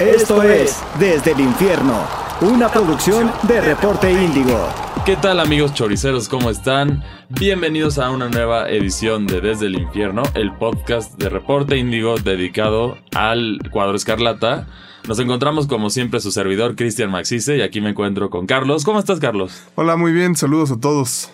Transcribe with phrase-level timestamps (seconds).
[0.00, 2.04] Esto es Desde el Infierno,
[2.40, 4.68] una producción de Reporte Índigo.
[5.06, 6.28] ¿Qué tal amigos choriceros?
[6.28, 7.04] ¿Cómo están?
[7.28, 12.98] Bienvenidos a una nueva edición de Desde el Infierno, el podcast de Reporte Índigo dedicado
[13.14, 14.66] al cuadro escarlata.
[15.06, 18.82] Nos encontramos como siempre su servidor Cristian Maxice y aquí me encuentro con Carlos.
[18.84, 19.62] ¿Cómo estás Carlos?
[19.76, 21.30] Hola, muy bien, saludos a todos.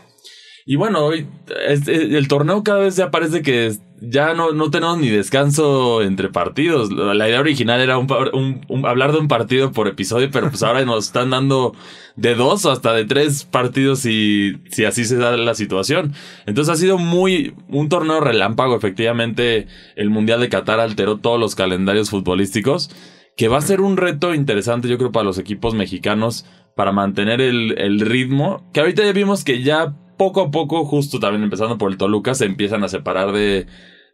[0.67, 1.27] Y bueno, hoy
[1.67, 6.31] este, el torneo cada vez ya parece que ya no, no tenemos ni descanso entre
[6.31, 6.91] partidos.
[6.91, 11.07] La idea original era un, hablar de un partido por episodio, pero pues ahora nos
[11.07, 11.75] están dando
[12.17, 16.15] de dos o hasta de tres partidos si, si así se da la situación.
[16.47, 18.75] Entonces ha sido muy un torneo relámpago.
[18.75, 22.91] Efectivamente, el Mundial de Qatar alteró todos los calendarios futbolísticos,
[23.37, 27.41] que va a ser un reto interesante, yo creo, para los equipos mexicanos para mantener
[27.41, 28.69] el, el ritmo.
[28.73, 32.35] Que ahorita ya vimos que ya poco a poco, justo también empezando por el Toluca,
[32.35, 33.67] se empiezan a separar de,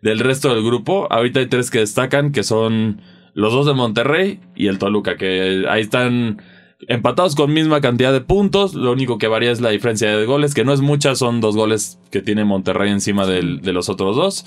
[0.03, 1.09] del resto del grupo.
[1.11, 3.03] Ahorita hay tres que destacan, que son
[3.35, 6.41] los dos de Monterrey y el Toluca, que ahí están
[6.87, 8.75] empatados con misma cantidad de puntos.
[8.75, 11.57] Lo único que varía es la diferencia de goles, que no es mucha, son dos
[11.57, 14.45] goles que tiene Monterrey encima de los otros dos.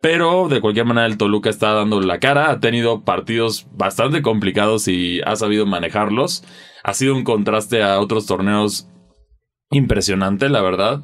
[0.00, 4.88] Pero de cualquier manera el Toluca está dando la cara, ha tenido partidos bastante complicados
[4.88, 6.42] y ha sabido manejarlos.
[6.82, 8.88] Ha sido un contraste a otros torneos
[9.72, 11.02] impresionante, la verdad.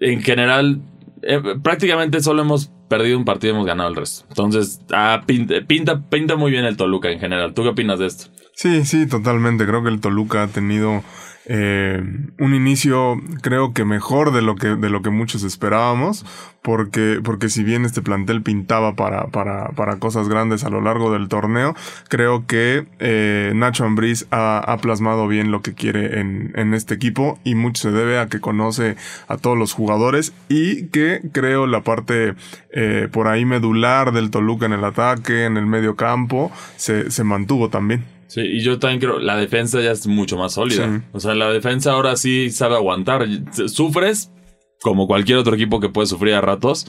[0.00, 0.80] En general,
[1.22, 4.24] eh, prácticamente solo hemos perdido un partido y hemos ganado el resto.
[4.28, 7.54] Entonces, ah, pinta, pinta, pinta muy bien el Toluca en general.
[7.54, 8.26] ¿Tú qué opinas de esto?
[8.54, 9.66] Sí, sí, totalmente.
[9.66, 11.02] Creo que el Toluca ha tenido
[11.46, 12.02] eh,
[12.38, 16.26] un inicio creo que mejor de lo que, de lo que muchos esperábamos,
[16.62, 21.12] porque, porque si bien este plantel pintaba para, para, para cosas grandes a lo largo
[21.12, 21.74] del torneo,
[22.08, 27.38] creo que eh, Nacho Ambriz ha, plasmado bien lo que quiere en, en este equipo
[27.42, 31.80] y mucho se debe a que conoce a todos los jugadores y que creo la
[31.80, 32.34] parte
[32.70, 37.24] eh, por ahí medular del Toluca en el ataque, en el medio campo, se, se
[37.24, 38.17] mantuvo también.
[38.28, 41.02] Sí, y yo también creo, la defensa ya es mucho más sólida.
[41.12, 43.26] O sea, la defensa ahora sí sabe aguantar.
[43.68, 44.30] Sufres
[44.82, 46.86] como cualquier otro equipo que puede sufrir a ratos,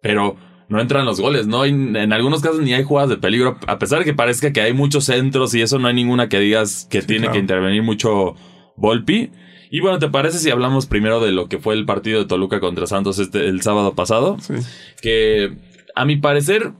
[0.00, 0.36] pero
[0.68, 1.64] no entran los goles, ¿no?
[1.64, 4.72] en algunos casos ni hay jugadas de peligro, a pesar de que parezca que hay
[4.72, 8.34] muchos centros y eso no hay ninguna que digas que tiene que intervenir mucho
[8.76, 9.30] Volpi.
[9.70, 12.60] Y bueno, ¿te parece si hablamos primero de lo que fue el partido de Toluca
[12.60, 14.38] contra Santos este, el sábado pasado?
[14.40, 14.54] Sí.
[15.02, 15.52] Que
[15.94, 16.72] a mi parecer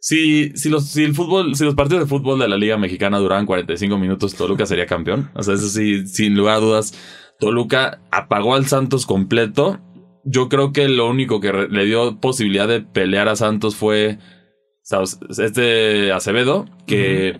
[0.00, 3.18] si, si, los, si el fútbol, si los partidos de fútbol de la Liga Mexicana
[3.18, 5.30] duraban 45 minutos, Toluca sería campeón.
[5.34, 6.94] O sea, eso sí, sin lugar a dudas,
[7.38, 9.78] Toluca apagó al Santos completo.
[10.24, 14.18] Yo creo que lo único que le dio posibilidad de pelear a Santos fue
[15.38, 17.38] este Acevedo, que,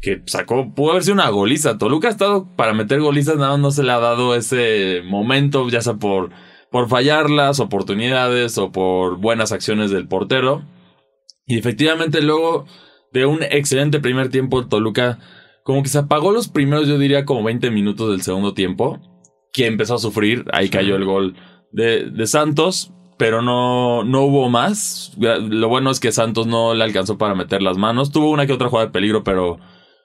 [0.00, 1.76] que sacó, pudo haber sido una goliza.
[1.76, 5.82] Toluca ha estado para meter golizas, nada no se le ha dado ese momento, ya
[5.82, 6.30] sea por,
[6.70, 10.64] por fallar las oportunidades o por buenas acciones del portero.
[11.46, 12.66] Y efectivamente luego
[13.12, 15.18] de un excelente primer tiempo, Toluca
[15.64, 19.00] como que se apagó los primeros, yo diría como 20 minutos del segundo tiempo,
[19.52, 21.36] que empezó a sufrir, ahí cayó el gol
[21.70, 22.92] de, de Santos,
[23.22, 25.12] pero no, no hubo más.
[25.16, 28.10] Lo bueno es que Santos no le alcanzó para meter las manos.
[28.10, 29.60] Tuvo una que otra jugada de peligro, pero,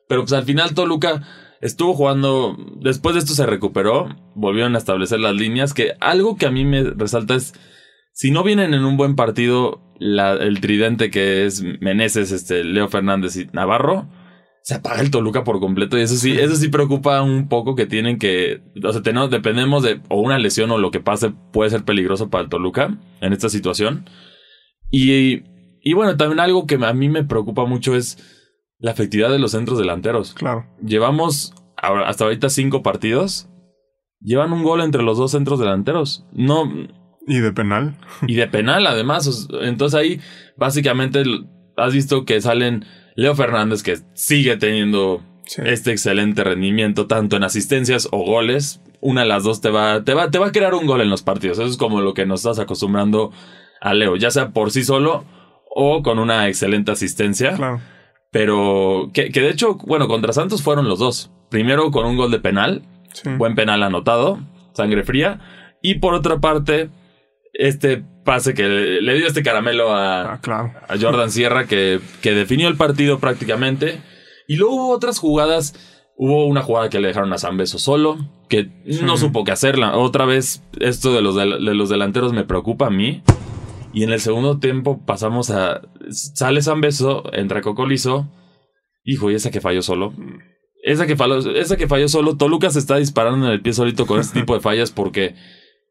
[0.08, 1.24] pero pues al final Toluca
[1.62, 2.56] estuvo jugando.
[2.80, 5.74] Después de esto se recuperó, volvieron a establecer las líneas.
[5.74, 7.54] Que algo que a mí me resalta es
[8.18, 13.38] si no vienen en un buen partido, el tridente que es Meneses, este, Leo Fernández
[13.38, 14.10] y Navarro,
[14.64, 16.00] se apaga el Toluca por completo.
[16.00, 18.64] Y eso sí, eso sí preocupa un poco que tienen que.
[18.84, 22.32] O sea, tenemos, dependemos de o una lesión o lo que pase puede ser peligroso
[22.32, 24.10] para el Toluca en esta situación.
[24.90, 25.44] Y,
[25.84, 28.18] y bueno, también algo que a mí me preocupa mucho es
[28.80, 30.34] la efectividad de los centros delanteros.
[30.34, 30.66] Claro.
[30.84, 33.48] Llevamos hasta ahorita cinco partidos.
[34.22, 36.26] Llevan un gol entre los dos centros delanteros.
[36.34, 36.68] No,
[37.28, 37.96] y de penal.
[38.26, 39.48] Y de penal, además.
[39.62, 40.22] Entonces ahí,
[40.56, 41.24] básicamente,
[41.76, 45.22] has visto que salen Leo Fernández, que sigue teniendo
[45.58, 48.82] este excelente rendimiento, tanto en asistencias o goles.
[49.02, 51.10] Una de las dos te va, te va, te va a crear un gol en
[51.10, 51.60] los partidos.
[51.60, 53.32] Eso es como lo que nos estás acostumbrando
[53.82, 55.26] a Leo, ya sea por sí solo
[55.70, 57.54] o con una excelente asistencia.
[57.54, 57.82] Claro.
[58.32, 61.32] Pero que, que de hecho, bueno, contra Santos fueron los dos.
[61.50, 62.84] Primero con un gol de penal,
[63.38, 64.40] buen penal anotado,
[64.74, 65.40] sangre fría.
[65.82, 66.90] Y por otra parte,
[67.54, 72.68] este pase que le, dio este caramelo a, ah, a Jordan Sierra que, que, definió
[72.68, 74.02] el partido prácticamente.
[74.48, 75.74] Y luego hubo otras jugadas.
[76.16, 78.18] Hubo una jugada que le dejaron a San Beso solo,
[78.50, 78.72] que
[79.04, 79.96] no supo qué hacerla.
[79.96, 83.22] Otra vez, esto de los, de, los delanteros me preocupa a mí.
[83.94, 85.82] Y en el segundo tiempo pasamos a.
[86.10, 88.32] Sale San Beso, entra Cocolizo.
[89.04, 90.14] Hijo, y esa que falló solo.
[90.84, 92.36] Esa que falló, esa que falló solo.
[92.36, 95.36] Toluca se está disparando en el pie solito con este tipo de fallas porque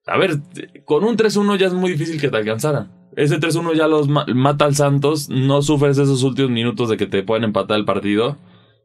[0.06, 0.38] a ver,
[0.85, 2.93] con un 3-1 ya es muy difícil que te alcanzaran.
[3.17, 5.29] Ese 3-1 ya los mata al Santos.
[5.29, 8.38] No sufres esos últimos minutos de que te pueden empatar el partido.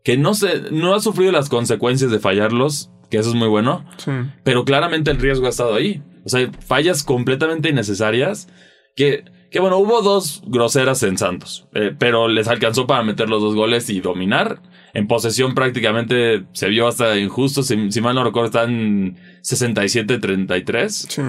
[0.03, 3.85] que no se, no ha sufrido las consecuencias de fallarlos, que eso es muy bueno.
[3.97, 4.11] Sí.
[4.43, 6.01] Pero claramente el riesgo ha estado ahí.
[6.25, 8.47] O sea, fallas completamente innecesarias
[8.95, 13.41] que, que bueno, hubo dos groseras en Santos, eh, pero les alcanzó para meter los
[13.41, 14.61] dos goles y dominar.
[14.93, 17.63] En posesión prácticamente se vio hasta injusto.
[17.63, 20.89] Si, si mal no recuerdo, están 67-33.
[20.89, 21.21] Sí.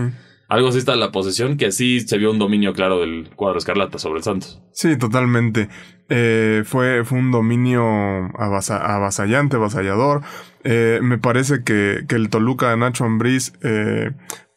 [0.49, 3.99] Algo así está la posesión, que sí se vio un dominio claro del cuadro escarlata
[3.99, 4.61] sobre el Santos.
[4.73, 5.69] Sí, totalmente.
[6.11, 7.82] Eh, fue, fue un dominio
[8.38, 10.20] avasa- avasallante, avasallador.
[10.64, 14.11] Eh, me parece que, que el Toluca de Nacho Ambriz eh,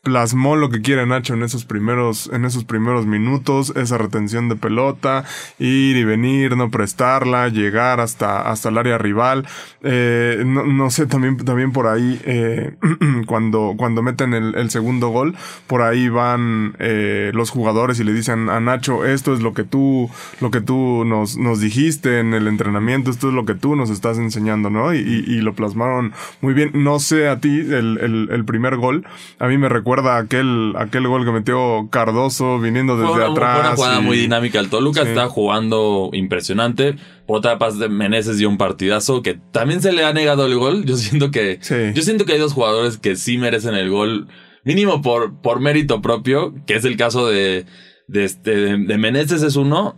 [0.06, 4.56] plasmó lo que quiere Nacho en esos primeros, en esos primeros minutos, esa retención de
[4.56, 5.26] pelota,
[5.58, 9.48] ir y venir, no prestarla, llegar hasta, hasta el área rival.
[9.82, 12.76] Eh, no, no sé, también, también por ahí, eh,
[13.26, 15.36] cuando, cuando meten el, el segundo gol,
[15.66, 19.64] por ahí van eh, los jugadores y le dicen a Nacho, esto es lo que
[19.64, 20.08] tú,
[20.40, 23.90] lo que tú nos, nos dijiste en el entrenamiento, esto es lo que tú nos
[23.90, 24.94] estás enseñando, ¿no?
[24.94, 26.72] Y, y- lo plasmaron muy bien.
[26.74, 29.06] No sé a ti, el, el, el primer gol,
[29.40, 33.58] a mí me recuerda aquel, aquel gol que metió Cardoso viniendo desde una, atrás.
[33.58, 34.60] fue una jugada y- muy dinámica.
[34.60, 35.10] El Toluca Sí.
[35.10, 36.96] está jugando impresionante.
[37.28, 40.86] Por otra parte, Meneses dio un partidazo que también se le ha negado el gol.
[40.86, 41.76] Yo siento que, Sí.
[41.94, 44.28] yo siento que hay dos jugadores que sí merecen el gol,
[44.64, 47.66] mínimo por, por mérito propio, que es el caso de,
[48.08, 49.96] de, este, de, de Meneses es uno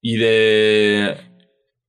[0.00, 1.16] y de,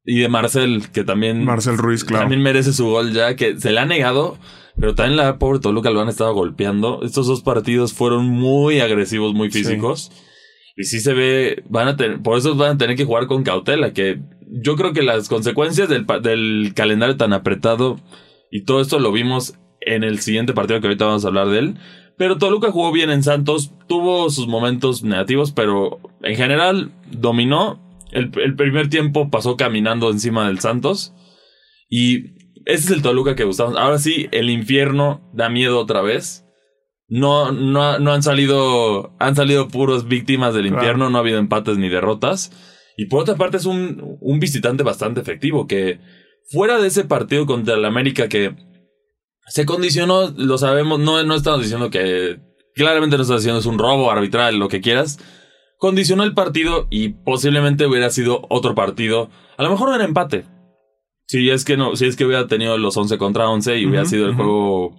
[0.05, 2.23] y de Marcel, que también, Marcel Ruiz, claro.
[2.23, 4.37] también merece su gol ya, que se le ha negado.
[4.79, 7.01] Pero también la pobre Toluca lo han estado golpeando.
[7.03, 9.59] Estos dos partidos fueron muy agresivos, muy Sí.
[9.59, 10.11] físicos.
[10.75, 13.43] Y sí se ve, van a tener, por eso van a tener que jugar con
[13.43, 14.19] cautela, que
[14.61, 17.99] yo creo que las consecuencias del, del calendario tan apretado
[18.51, 21.59] y todo esto lo vimos en el siguiente partido que ahorita vamos a hablar de
[21.59, 21.75] él.
[22.17, 27.79] Pero Toluca jugó bien en Santos, tuvo sus momentos negativos, pero en general dominó.
[28.11, 31.13] El, el primer tiempo pasó caminando encima del Santos.
[31.89, 32.36] Y
[32.67, 33.75] ese es el Toluca que gustamos.
[33.77, 36.43] Ahora sí, el infierno da miedo otra vez.
[37.09, 40.77] No, no, no han salido, han salido puros víctimas del Claro.
[40.77, 42.51] infierno, no ha habido empates ni derrotas.
[42.97, 45.99] Y por otra parte es un, un visitante bastante efectivo que
[46.51, 48.55] fuera de ese partido contra el América que
[49.47, 52.39] se condicionó, lo sabemos, no, no estamos diciendo que
[52.75, 55.19] claramente no estamos diciendo es un robo arbitral, lo que quieras.
[55.77, 60.43] Condicionó el partido y posiblemente hubiera sido otro partido, a lo mejor un empate.
[61.27, 64.05] Si es que no, si es que hubiera tenido los 11 contra 11 y hubiera
[64.05, 64.95] sido el juego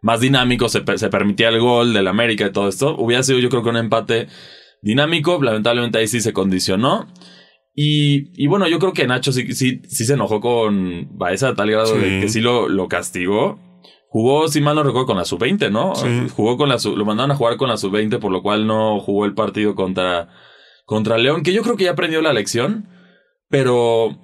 [0.00, 3.48] más dinámico, se, se permitía el gol del América y todo esto, hubiera sido yo
[3.48, 4.28] creo que un empate
[4.80, 7.08] dinámico, lamentablemente ahí sí se condicionó.
[7.74, 11.54] Y, y bueno, yo creo que Nacho sí, sí, sí se enojó con Baeza a
[11.54, 13.58] tal grado de que sí lo, lo castigó.
[14.08, 15.94] Jugó, si mal no recuerdo, con la sub-20, ¿no?
[15.94, 16.26] Sí.
[16.36, 19.00] Jugó con la sub, lo mandaron a jugar con la sub-20, por lo cual no
[19.00, 20.28] jugó el partido contra,
[20.84, 22.90] contra León, que yo creo que ya aprendió la lección,
[23.48, 24.18] pero,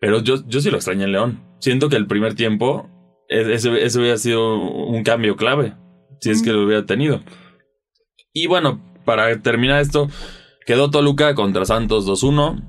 [0.00, 1.44] pero yo, yo sí lo extrañé en León.
[1.60, 2.88] Siento que el primer tiempo,
[3.28, 5.74] e- ese, ese hubiera sido un cambio clave,
[6.20, 7.20] si es que lo hubiera tenido.
[8.32, 10.08] Y bueno, para terminar esto,
[10.66, 12.66] quedó Toluca contra Santos 2-1.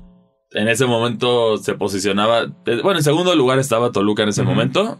[0.54, 5.00] En ese momento se posicionaba, eh, bueno, en segundo lugar estaba Toluca en ese momento,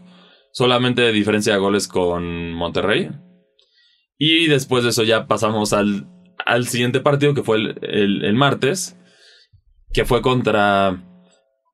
[0.52, 3.10] solamente de diferencia de goles con Monterrey.
[4.18, 6.06] Y después de eso ya pasamos al,
[6.46, 8.96] al siguiente partido que fue el, el- el martes,
[9.92, 11.02] que fue contra,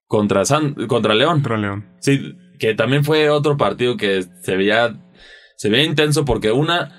[0.09, 1.35] contra, San, contra León.
[1.35, 1.87] Contra León.
[2.01, 4.97] Sí, que también fue otro partido que se veía,
[5.57, 6.91] se veía intenso porque una,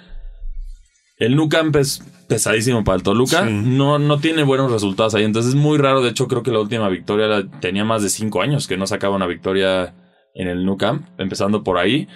[1.17, 3.51] el Nou Camp es pesadísimo para el Toluca, Sí.
[3.51, 6.59] no, no tiene buenos resultados ahí, entonces es muy raro, de hecho creo que la
[6.59, 9.95] última victoria la- tenía más de cinco años que no sacaba una victoria
[10.35, 12.07] en el Nou Camp, empezando por ahí.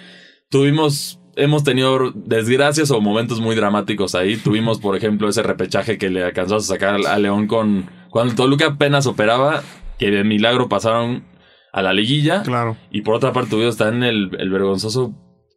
[0.48, 6.08] Tuvimos, hemos tenido desgracias o momentos muy dramáticos ahí, tuvimos por ejemplo ese repechaje que
[6.10, 9.62] le alcanzó a sacar a León con, cuando Toluca apenas operaba,
[9.98, 11.24] que de milagro pasaron
[11.72, 12.42] a la liguilla.
[12.42, 12.76] Claro.
[12.90, 15.12] Y por otra parte, tuvimos también el, el vergonzoso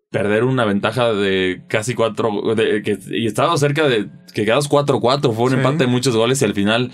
[0.10, 2.56] perder una ventaja de casi cuatro.
[2.56, 5.34] de- que, y estábamos cerca de que quedamos 4-4.
[5.34, 5.56] Fue un Sí.
[5.58, 6.92] empate de muchos goles y al final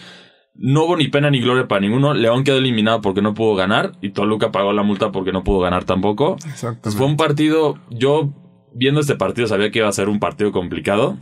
[0.56, 2.14] no hubo ni pena ni gloria para ninguno.
[2.14, 5.60] León quedó eliminado porque no pudo ganar y Toluca pagó la multa porque no pudo
[5.60, 6.38] ganar tampoco.
[6.48, 6.82] Exacto.
[6.84, 7.76] Pues fue un partido.
[7.90, 8.34] Yo
[8.76, 11.18] viendo este partido sabía que iba a ser un partido complicado.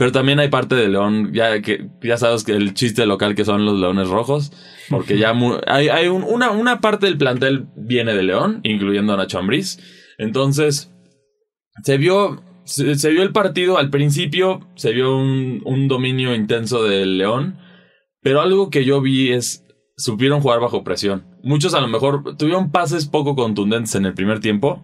[0.00, 3.44] Pero también hay parte de León, ya que ya sabes que el chiste local que
[3.44, 4.50] son los Leones Rojos,
[4.88, 5.34] porque ya
[5.66, 9.78] hay, hay un- una, una parte del plantel viene de León, incluyendo a Nacho Ambriz.
[10.16, 10.90] Entonces,
[11.84, 16.82] se vio, se, se vio el partido al principio, se vio un, un dominio intenso
[16.82, 17.58] del León,
[18.22, 19.66] pero algo que yo vi es,
[19.98, 21.26] supieron jugar bajo presión.
[21.42, 24.82] Muchos a lo mejor tuvieron pases poco contundentes en el primer tiempo,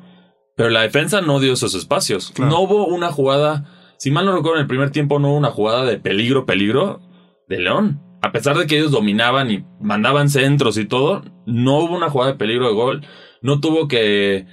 [0.56, 2.32] pero la defensa no dio esos espacios.
[2.34, 2.50] Claro.
[2.50, 3.64] No hubo una jugada,
[3.98, 7.00] si mal no recuerdo, en el primer tiempo no hubo una jugada de peligro, peligro
[7.48, 8.02] de León.
[8.22, 12.32] a pesar de que ellos dominaban y mandaban centros y todo, no hubo una jugada
[12.32, 13.06] de peligro de gol.
[13.40, 14.46] No tuvo que,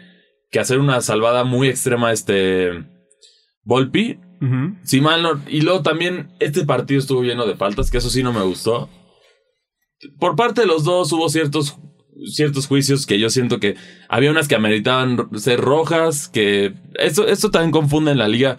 [0.51, 2.85] que hacer una salvada muy extrema este
[3.63, 4.19] Volpi.
[4.83, 8.21] Si mal no, y luego también este partido estuvo lleno de faltas, que eso sí
[8.23, 8.89] no me gustó.
[10.19, 11.77] Por parte de los dos hubo ciertos
[12.25, 13.75] ciertos juicios que yo siento que
[14.09, 18.57] había unas que ameritaban ser rojas, que esto, esto también confunde en la liga.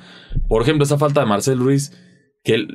[0.49, 1.93] Por ejemplo, esa falta de Marcel Ruiz,
[2.43, 2.67] que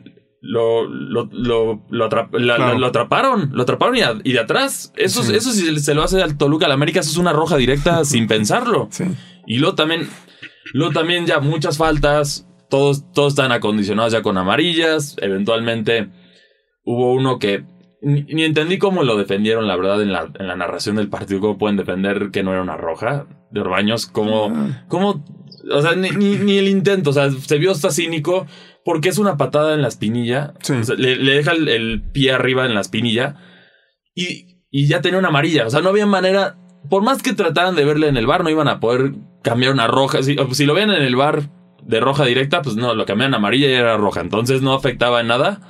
[0.41, 2.79] lo, lo, lo, lo, atraparon,
[3.53, 4.93] lo atraparon y, de atrás.
[4.95, 8.05] Eso, eso si se lo hace al Toluca al América, eso es una roja directa
[8.05, 8.89] sin pensarlo.
[9.45, 10.07] Y luego también,
[10.74, 15.15] luego también ya muchas faltas, todos, todos están acondicionados ya con amarillas.
[15.19, 16.09] Eventualmente
[16.83, 17.65] hubo uno que
[18.01, 21.39] ni, entendí cómo lo defendieron, la verdad, en la, en la narración del partido.
[21.39, 24.06] ¿Cómo pueden defender que no era una roja de Orbaños?
[24.06, 24.86] ¿Cómo, ah.
[24.88, 25.24] cómo
[25.72, 28.48] o sea, ni, ni, el intento, o sea, se vio hasta cínico
[28.86, 30.53] porque es una patada en la espinilla.
[30.98, 33.36] le, deja el, pie arriba en la espinilla
[34.15, 35.68] y, y ya tenía una amarilla.
[35.68, 36.58] O sea, no había manera,
[36.89, 39.13] por más que trataran de verle en el bar, no iban a poder
[39.44, 40.24] cambiar una roja.
[40.24, 41.50] Si, si lo ven en el bar
[41.84, 44.22] de roja directa, pues no, lo cambiaban a amarilla y era roja.
[44.22, 45.62] Entonces no afectaba en nada.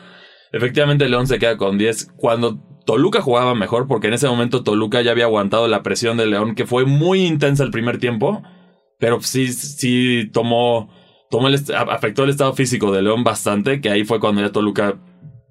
[0.51, 2.13] Efectivamente, León se queda con 10.
[2.18, 6.25] Cuando Toluca jugaba mejor, porque en ese momento Toluca ya había aguantado la presión de
[6.25, 8.41] León, que fue muy intensa el primer tiempo,
[8.98, 10.89] pero sí, sí tomó,
[11.29, 15.00] tomó el, afectó el estado físico de León bastante, que ahí fue cuando ya Toluca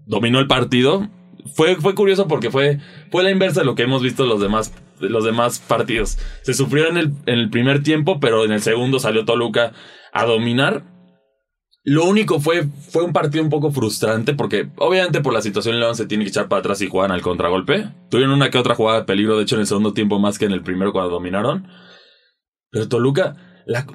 [0.07, 1.09] dominó el partido.
[1.55, 4.75] Fue, fue curioso porque fue, fue la inversa de lo que hemos visto los demás,
[5.01, 6.19] los demás partidos.
[6.43, 9.73] Se sufrió en el, en el primer tiempo, pero en el segundo salió Toluca
[10.13, 10.83] a dominar
[11.89, 15.97] lo único fue, fue un partido un poco frustrante porque obviamente por la situación León
[15.97, 17.89] se tiene que echar para atrás y juegan al contragolpe.
[18.11, 20.45] Tuvieron una que otra jugada de peligro, de hecho en el segundo tiempo más que
[20.45, 21.69] en el primero cuando dominaron.
[22.71, 23.37] Pero Toluca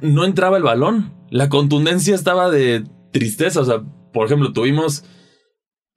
[0.01, 1.13] no entraba el balón.
[1.29, 3.61] La contundencia estaba de tristeza.
[3.61, 3.81] O sea,
[4.11, 5.05] por ejemplo, tuvimos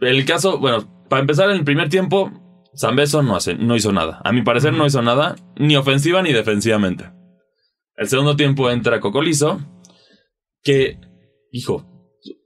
[0.01, 2.31] el caso, bueno, para empezar en el primer tiempo,
[2.77, 4.21] Zambeso no, hace, no hizo nada.
[4.25, 7.11] A mi parecer no hizo nada, ni ofensiva ni defensivamente.
[7.97, 9.61] El segundo tiempo entra Cocolizo,
[10.63, 10.99] que
[11.57, 11.85] hijo,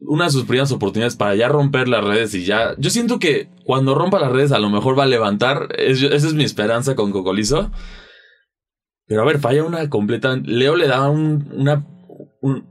[0.01, 2.75] una de sus primeras oportunidades para ya romper las redes y ya.
[2.79, 5.69] Yo siento que cuando rompa las redes a lo mejor va a levantar.
[5.77, 7.71] esa es mi esperanza con Cocolizo.
[9.07, 10.37] Pero a ver, falla una completa.
[10.37, 11.87] Leo le da una,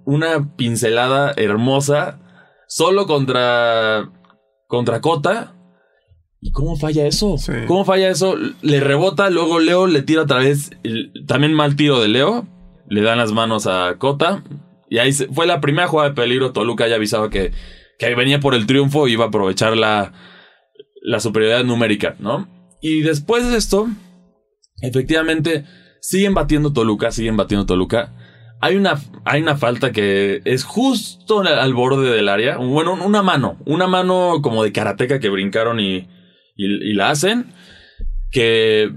[0.05, 2.19] una pincelada hermosa
[2.67, 4.09] solo contra,
[4.67, 5.55] contra Cota.
[6.41, 7.35] ¿Y cómo falla eso?
[7.67, 8.35] ¿Cómo falla eso?
[8.61, 10.71] Le rebota, luego Leo le tira otra vez.
[11.27, 12.47] También mal tiro de Leo.
[12.87, 14.43] Le dan las manos a Cota.
[14.89, 16.51] Y ahí fue la primera jugada de peligro.
[16.51, 17.51] Toluca ya avisaba que,
[17.97, 20.13] que venía por el triunfo y iba a aprovechar la,
[21.01, 22.47] la superioridad numérica, ¿no?
[22.81, 23.87] Y después de esto,
[24.81, 25.65] efectivamente,
[26.01, 28.13] siguen batiendo Toluca, siguen batiendo Toluca.
[28.61, 32.57] Hay una, hay una falta que es justo al borde del área.
[32.57, 36.07] Bueno, una mano, una mano como de karateca que brincaron y,
[36.57, 37.53] la hacen.
[38.31, 38.91] Que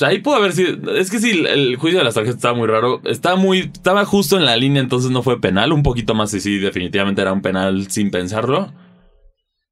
[0.00, 0.94] ahí pudo haber sido.
[0.94, 3.00] Es que sí, el juicio de las tarjetas estaba muy raro.
[3.04, 3.70] Estaba muy.
[3.72, 5.72] Estaba justo en la línea, entonces no fue penal.
[5.72, 8.72] Un poquito más y sí, definitivamente era un penal sin pensarlo.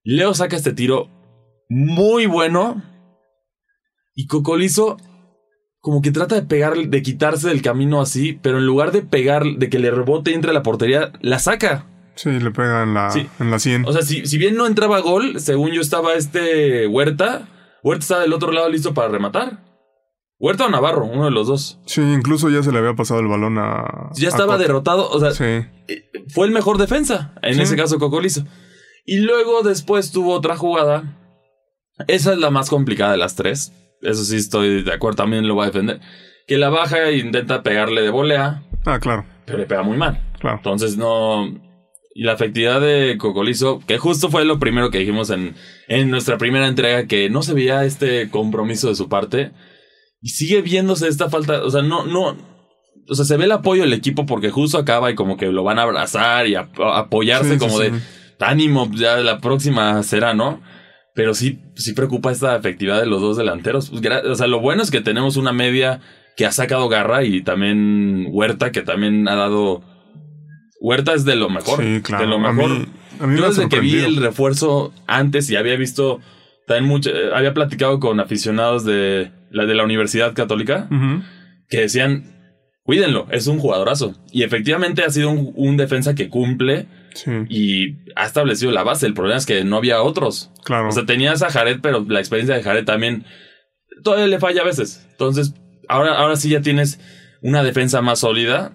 [0.04, 1.08] Leo saca este tiro
[1.68, 2.82] muy bueno.
[4.14, 4.98] Y Cocolizo
[5.80, 9.44] como que trata de pegar, de quitarse del camino así, pero en lugar de pegar,
[9.44, 11.86] de que le rebote y entre a la portería, la saca.
[12.16, 13.86] Sí, le pega en la, en la 100.
[13.86, 17.48] O sea, si, si bien no entraba gol, según yo estaba este Huerta,
[17.82, 19.69] Huerta estaba del otro lado listo para rematar.
[20.40, 21.78] Huerta o Navarro, uno de los dos.
[21.84, 24.08] Sí, incluso ya se le había pasado el balón a.
[24.14, 25.44] Ya estaba derrotado, o sea, sí.
[25.86, 28.44] Eh, fue el mejor defensa, en ese caso Cocolizo.
[29.04, 31.18] Y luego después tuvo otra jugada.
[32.08, 33.74] Esa es la más complicada de las tres.
[34.00, 36.00] Eso sí estoy de acuerdo, también lo voy a defender.
[36.46, 38.62] Que la baja e intenta pegarle de volea.
[38.86, 39.26] Ah, claro.
[39.44, 40.26] Pero le pega muy mal.
[40.38, 40.56] Claro.
[40.56, 41.48] Entonces no.
[42.14, 45.54] Y la efectividad de Cocolizo, que justo fue lo primero que dijimos en,
[45.86, 49.52] en nuestra primera entrega, que no se veía este compromiso de su parte
[50.20, 52.36] y sigue viéndose esta falta, o sea, no, no,
[53.08, 55.64] o sea, se ve el apoyo del equipo porque justo acaba y como que lo
[55.64, 57.92] van a abrazar y a, apoyarse como de
[58.38, 60.60] ánimo, ya la próxima será, ¿no?
[61.14, 63.90] Pero sí, sí preocupa esta efectividad de los dos delanteros.
[63.90, 66.00] Pues, o sea, lo bueno es que tenemos una media
[66.36, 69.82] que ha sacado garra y también Huerta que también ha dado...
[70.80, 71.82] Huerta es de lo mejor.
[71.82, 72.24] Sí, claro.
[72.24, 72.86] De lo mejor.
[73.18, 76.20] Yo desde que vi el refuerzo antes y había visto
[76.66, 80.88] también mucho, eh, había platicado con aficionados de, la de la Universidad Católica,
[81.68, 82.24] que decían,
[82.82, 84.14] cuídenlo, es un jugadorazo.
[84.32, 86.88] Y efectivamente ha sido un, defensa que cumple
[87.48, 89.06] y ha establecido la base.
[89.06, 90.50] El problema es que no había otros.
[90.64, 90.88] Claro.
[90.88, 93.24] O sea, tenías a Jared, pero la experiencia de Jared también
[94.02, 95.06] todavía le falla a veces.
[95.10, 95.54] Entonces,
[95.88, 97.00] ahora, ahora sí ya tienes
[97.42, 98.72] una defensa más sólida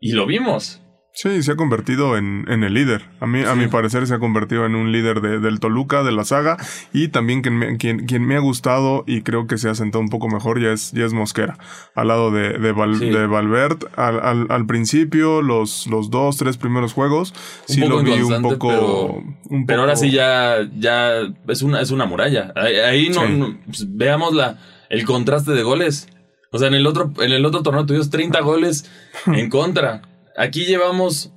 [0.00, 0.80] y lo vimos.
[1.16, 3.04] Sí, se ha convertido en, en el líder.
[3.20, 6.10] A mí, a mi parecer, se ha convertido en un líder de, del Toluca, de
[6.10, 6.56] la saga,
[6.92, 10.02] y también quien me, quien, quien me ha gustado y creo que se ha sentado
[10.02, 11.56] un poco mejor ya es, ya es Mosquera.
[11.94, 16.56] Al lado de, de, Val, de Valverde, al, al, al, principio, los, los dos, tres
[16.56, 17.32] primeros juegos,
[17.66, 21.80] sí lo vi un poco, pero, un poco, pero, ahora sí ya, ya es una,
[21.80, 22.52] es una muralla.
[22.56, 23.32] Ahí, ahí no, sí.
[23.36, 24.58] no pues, veamos la,
[24.90, 26.08] el contraste de goles.
[26.50, 28.90] O sea, en el otro, en el otro torneo tuvimos 30 goles
[29.26, 30.02] en contra.
[30.36, 31.32] Aquí llevamos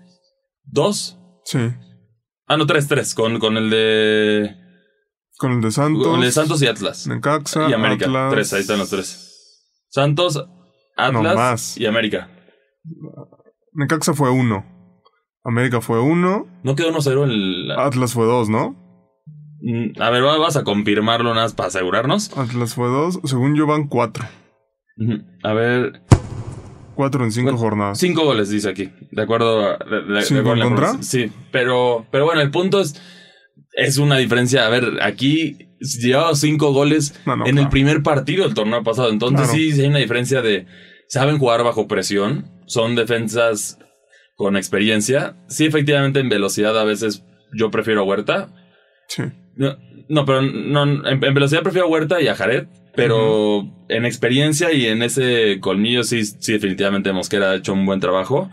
[0.64, 1.18] dos.
[1.46, 1.60] Sí.
[2.48, 3.14] Ah, no, tres, tres.
[3.14, 4.56] Con, con el de.
[5.38, 6.04] Con el de Santos.
[6.08, 7.08] Con el de Santos y Atlas.
[7.08, 7.70] Necaxa.
[7.70, 8.06] Y América.
[8.06, 8.32] Atlas.
[8.34, 9.24] Tres, ahí están los tres.
[9.90, 10.38] Santos,
[10.96, 11.78] Atlas No, más.
[11.78, 12.30] y América.
[13.74, 14.66] Necaxa fue uno.
[15.44, 16.48] América fue uno.
[16.64, 17.72] No quedó 1-0 el.
[17.72, 18.76] Atlas fue dos, ¿no?
[19.62, 22.36] Mm, A ver, vas a confirmarlo nada más para asegurarnos.
[22.38, 23.20] Atlas fue dos.
[23.24, 24.26] Según yo van cuatro.
[25.44, 26.02] A ver.
[26.98, 28.00] Cuatro en cinco Bueno, jornadas.
[28.00, 28.90] Cinco goles, dice aquí.
[29.12, 29.64] De acuerdo.
[29.64, 31.04] a- de- de- de ¿Cinco acuerdo a información.
[31.04, 33.00] Sí, pero, pero bueno, el punto es.
[33.74, 34.66] Es una diferencia.
[34.66, 39.10] A ver, aquí llevaba cinco goles No, no, en el primer partido del torneo pasado.
[39.12, 39.54] Entonces Claro.
[39.54, 40.66] sí, sí hay una diferencia de.
[41.08, 42.50] Saben jugar bajo presión.
[42.66, 43.78] Son defensas
[44.36, 45.36] con experiencia.
[45.48, 47.24] Sí, efectivamente, en velocidad a veces
[47.54, 48.50] yo prefiero a Huerta.
[49.08, 49.24] Sí.
[49.56, 49.78] No,
[50.10, 54.74] no, pero no, en, en velocidad prefiero a Huerta y a Jared, pero en experiencia
[54.74, 58.50] y en ese colmillo sí, sí, definitivamente Mosquera ha hecho un buen trabajo.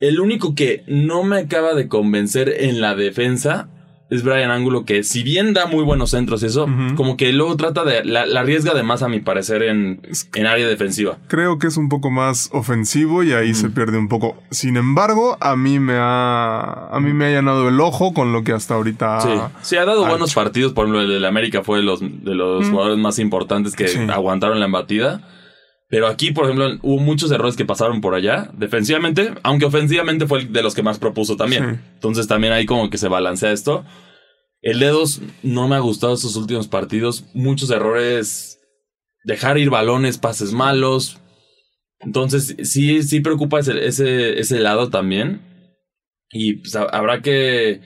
[0.00, 3.70] El único que no me acaba de convencer en la defensa
[4.10, 7.56] es Brian Angulo, que si bien da muy buenos centros y eso, como que luego
[7.56, 10.00] trata de, la, la arriesga de más a mi parecer en,
[10.34, 11.16] en área defensiva.
[11.28, 14.36] Creo que es un poco más ofensivo y ahí se pierde un poco.
[14.50, 18.42] Sin embargo, a mí me ha a mí me ha llenado el ojo con lo
[18.42, 19.28] que hasta ahorita Sí,
[19.62, 20.40] sí, ha dado ha buenos hecho.
[20.40, 20.72] partidos.
[20.72, 23.98] Por ejemplo, el del América fue de los, de los jugadores más importantes que Sí.
[24.12, 25.20] aguantaron la embatida.
[25.90, 30.38] Pero aquí, por ejemplo, hubo muchos errores que pasaron por allá, defensivamente, aunque ofensivamente fue
[30.38, 31.64] el de los que más propuso también.
[31.74, 31.90] Sí.
[31.94, 33.84] Entonces también ahí como que se balancea esto.
[34.62, 37.24] El dedos no me ha gustado estos últimos partidos.
[37.34, 38.60] Muchos errores.
[39.24, 41.18] Dejar ir balones, pases malos.
[41.98, 45.40] Entonces, sí, sí preocupa ese, ese, ese lado también.
[46.30, 47.80] Y pues, ha- habrá que,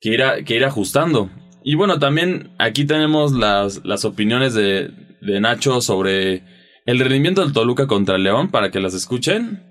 [0.00, 1.30] que, ir a- que ir ajustando.
[1.62, 6.42] Y bueno, también aquí tenemos las, las opiniones de, de Nacho sobre
[6.86, 9.62] el rendimiento del Toluca contra el León para que las escuchen.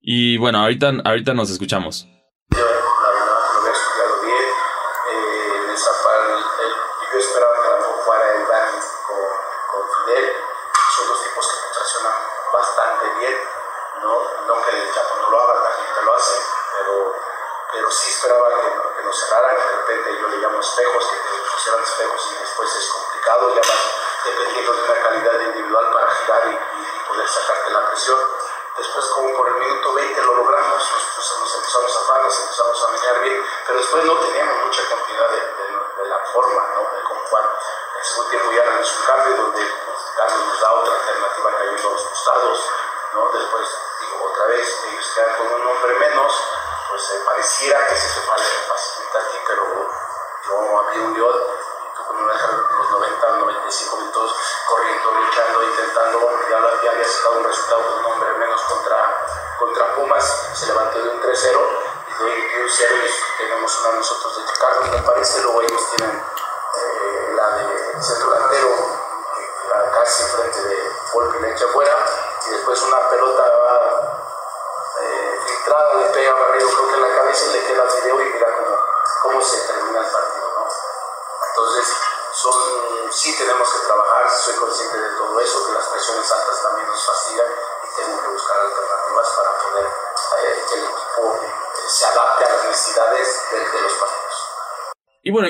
[0.00, 2.08] Y bueno, ahorita, ahorita nos escuchamos.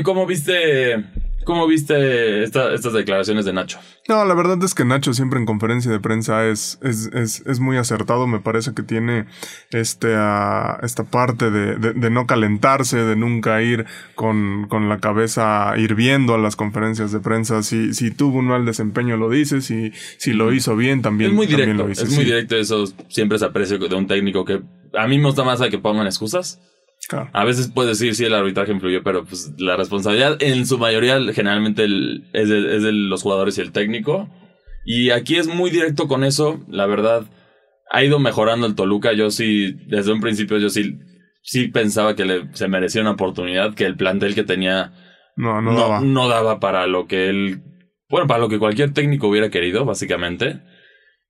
[0.01, 1.05] Y bueno, ¿y cómo viste,
[1.45, 3.79] cómo viste esta- estas declaraciones de Nacho?
[4.09, 7.61] No, la verdad es que Nacho siempre en conferencia de prensa es, es, es, es
[7.61, 8.27] muy acertado.
[8.27, 9.27] Me parece que tiene
[9.71, 14.99] este, ah, esta parte de, de, de no calentarse, de nunca ir con, con la
[14.99, 17.63] cabeza hirviendo a las conferencias de prensa.
[17.63, 19.61] Si, si tuvo un mal desempeño, lo dice.
[19.61, 22.03] Si, si lo hizo bien, también, es muy también directo, lo dice.
[22.05, 22.85] es muy sí, directo eso.
[23.09, 24.61] Siempre se aprecia de un técnico que
[24.95, 26.61] a mí me gusta más a que pongan excusas.
[27.09, 27.31] Claro.
[27.33, 31.19] A veces puedes decir si el arbitraje influyó, pero pues la responsabilidad en su mayoría
[31.33, 34.29] generalmente el- es, de, es de los jugadores y el técnico.
[34.85, 37.25] Y aquí es muy directo con eso, la verdad.
[37.93, 39.13] Ha ido mejorando el Toluca.
[39.13, 40.97] Yo sí, desde un principio, yo sí,
[41.43, 44.93] sí pensaba que le, se merecía una oportunidad, que el plantel que tenía
[45.37, 46.01] No, no, no, daba.
[46.01, 47.63] no daba para lo que él,
[48.09, 50.61] bueno, para lo que cualquier técnico hubiera querido, básicamente.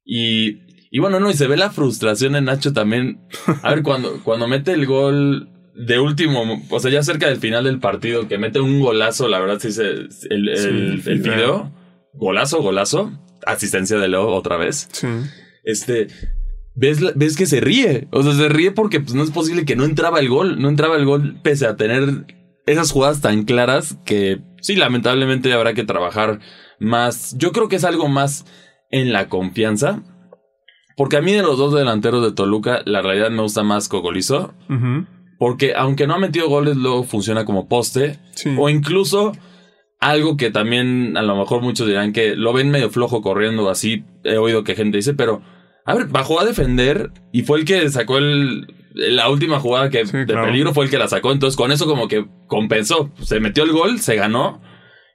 [0.04, 0.58] Y,
[0.90, 3.26] y bueno, no, y se ve la frustración en Nacho también.
[3.62, 5.48] A ver, cuando, cuando mete el gol
[5.86, 9.40] de último, o sea, ya cerca del final del partido, que mete un golazo, la
[9.40, 9.88] verdad, sí, se,
[10.30, 11.72] el, el, el video,
[12.12, 13.12] golazo, golazo,
[13.46, 14.88] asistencia de Leo otra vez.
[14.92, 15.08] Sí.
[15.64, 16.08] Este,
[16.74, 19.76] ves, ves que se ríe, o sea, se ríe porque pues, no es posible que
[19.76, 22.26] no entraba el gol, no entraba el gol pese a tener
[22.66, 26.40] esas jugadas tan claras que sí, lamentablemente habrá que trabajar
[26.78, 27.36] más.
[27.38, 28.44] Yo creo que es algo más
[28.90, 30.02] en la confianza.
[30.96, 34.52] Porque a mí de los dos delanteros de Toluca, la realidad me gusta más Cogolizo.
[35.40, 38.18] Porque aunque no ha metido goles, luego funciona como poste.
[38.58, 39.32] O incluso
[39.98, 44.04] algo que también a lo mejor muchos dirán que lo ven medio flojo corriendo así.
[44.22, 45.40] He oído que gente dice, pero
[45.86, 50.04] a ver, bajó a defender y fue el que sacó el, la última jugada que
[50.04, 51.32] de peligro fue el que la sacó.
[51.32, 53.10] Entonces con eso como que compensó.
[53.22, 54.60] Se metió el gol, se ganó.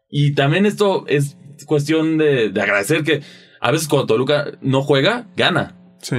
[0.10, 3.22] Y también esto es cuestión de, de agradecer que
[3.62, 5.76] a veces cuando Toluca no juega, gana.
[6.02, 6.16] Sí.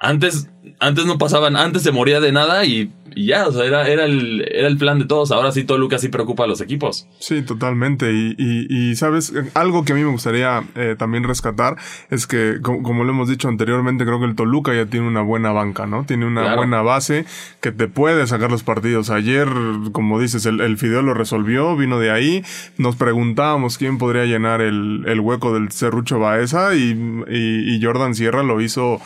[0.00, 3.86] Antes, antes no pasaban, antes se moría de nada y y ya, o sea, era,
[3.88, 5.30] era, el, era el plan de todos.
[5.30, 7.06] Ahora sí, Toluca sí preocupa a los equipos.
[7.20, 8.12] Sí, totalmente.
[8.12, 11.76] Y, y, sabes, algo que a mí me gustaría eh, también rescatar
[12.10, 15.52] es que, como, lo hemos dicho anteriormente, creo que el Toluca ya tiene una buena
[15.52, 16.04] banca, ¿no?
[16.04, 17.24] Tiene una buena base
[17.60, 19.10] que te puede sacar los partidos.
[19.10, 19.48] Ayer,
[19.92, 22.44] como dices, el, el Fideo lo resolvió, vino de ahí.
[22.78, 26.98] Nos preguntábamos quién podría llenar el, el hueco del Cerrucho Baeza y,
[27.28, 29.00] y, Jordan Sierra lo hizo,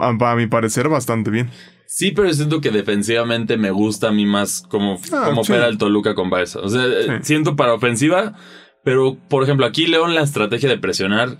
[0.00, 1.50] a mi parecer, bastante bien.
[1.94, 5.76] Sí, pero siento que defensivamente me gusta a mí más como, ah, como opera el
[5.76, 6.60] Toluca con Baeza.
[6.60, 8.34] O sea, eh, siento para ofensiva,
[8.82, 11.36] pero por ejemplo, aquí León la estrategia de presionar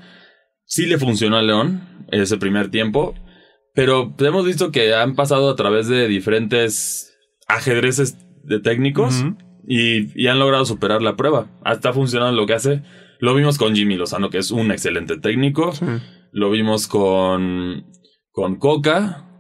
[0.67, 3.15] sí le funcionó a León ese primer tiempo,
[3.75, 7.15] pero hemos visto que han pasado a través de diferentes
[7.49, 9.25] ajedrezes de técnicos
[9.67, 11.47] y, han logrado superar la prueba.
[11.65, 12.83] Está funcionando lo que hace.
[13.21, 15.73] Lo vimos con Jimmy Lozano, que es un excelente técnico.
[16.31, 17.87] Lo vimos con,
[18.33, 19.32] con Coca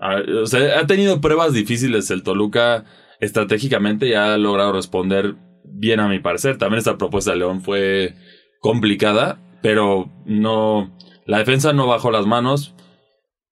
[0.00, 2.84] Ah, o sea, ha tenido pruebas difíciles el Toluca
[3.20, 6.58] estratégicamente y ha logrado responder bien a mi parecer.
[6.58, 8.14] También esta propuesta de León fue
[8.60, 10.96] complicada, pero no.
[11.26, 12.74] La defensa no bajó las manos.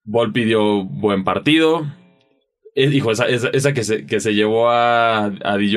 [0.05, 1.87] Vol pidió buen partido.
[2.75, 5.71] Hijo, esa, esa, que, se, que se llevó a, a Di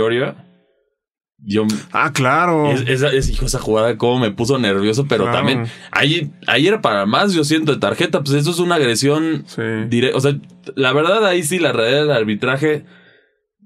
[1.92, 2.72] ah, claro.
[2.72, 7.34] esa, hijo, esa jugada como me puso nervioso, pero también ahí, ahí era para más,
[7.34, 9.46] yo siento, de tarjeta, pues eso es una agresión
[9.90, 10.18] directa.
[10.18, 10.40] O sea,
[10.76, 12.86] la verdad ahí sí la realidad del arbitraje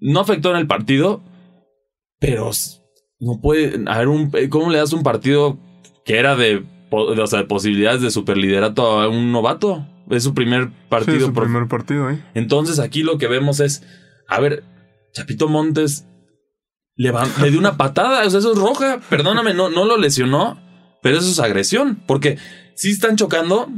[0.01, 1.21] no afectó en el partido,
[2.19, 2.51] pero
[3.19, 4.31] no puede haber un...
[4.49, 5.57] ¿Cómo le das un partido
[6.05, 9.85] que era de, o sea, de posibilidades de superliderato a un novato?
[10.09, 11.19] Es su primer partido.
[11.19, 12.23] Sí, su primer partido ahí.
[12.33, 13.83] Entonces aquí lo que vemos es,
[14.27, 14.63] a ver,
[15.13, 16.07] Chapito Montes
[16.99, 20.59] le, dio una patada, o sea, eso es roja, perdóname, no, no lo lesionó,
[21.01, 22.37] pero eso es agresión, porque
[22.75, 23.69] si están chocando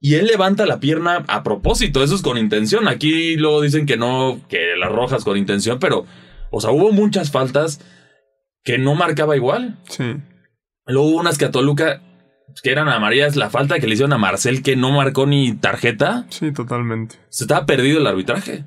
[0.00, 2.88] y él levanta la pierna a propósito, eso es con intención.
[2.88, 6.04] Aquí luego dicen que no, que las rojas con intención, pero,
[6.50, 7.80] o sea, hubo muchas faltas
[8.64, 9.78] que no marcaba igual.
[9.88, 10.16] Sí.
[10.86, 12.02] Luego hubo unas que a Toluca,
[12.60, 16.26] que eran amarillas, la falta que le hicieron a Marcel que no marcó ni tarjeta.
[16.30, 17.16] Sí, totalmente.
[17.28, 18.64] Se estaba perdido el arbitraje.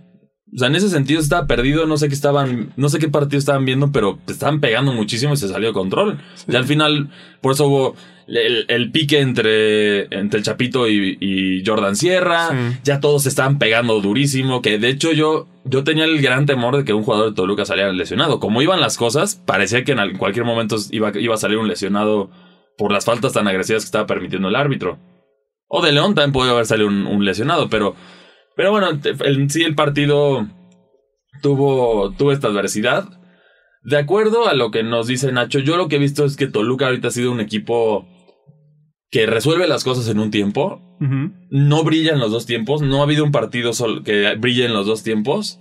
[0.53, 3.39] O sea, en ese sentido estaba perdido, no sé qué estaban, no sé qué partido
[3.39, 6.19] estaban viendo, pero estaban pegando muchísimo y se salió de control.
[6.47, 7.09] Y al final,
[7.39, 7.95] por eso hubo
[8.27, 12.49] el, pique entre, entre el Chapito y, Jordan Sierra.
[12.83, 14.61] Ya todos estaban pegando durísimo.
[14.61, 17.63] Que de hecho yo, yo tenía el gran temor de que un jugador de Toluca
[17.63, 18.41] saliera lesionado.
[18.41, 22.29] Como iban las cosas, parecía que en cualquier momento iba, iba a salir un lesionado
[22.77, 24.99] por las faltas tan agresivas que estaba permitiendo el árbitro.
[25.69, 27.95] O de León también podía haber salido un lesionado, pero
[28.61, 28.89] pero bueno,
[29.49, 30.47] sí el partido
[31.41, 33.09] tuvo, tuvo esta adversidad.
[33.83, 36.45] De acuerdo a lo que nos dice Nacho, yo lo que he visto es que
[36.45, 38.07] Toluca ahorita ha sido un equipo
[39.09, 40.79] que resuelve las cosas en un tiempo.
[41.49, 42.83] No brilla en los dos tiempos.
[42.83, 43.71] No ha habido un partido
[44.05, 45.59] que brille en los dos tiempos.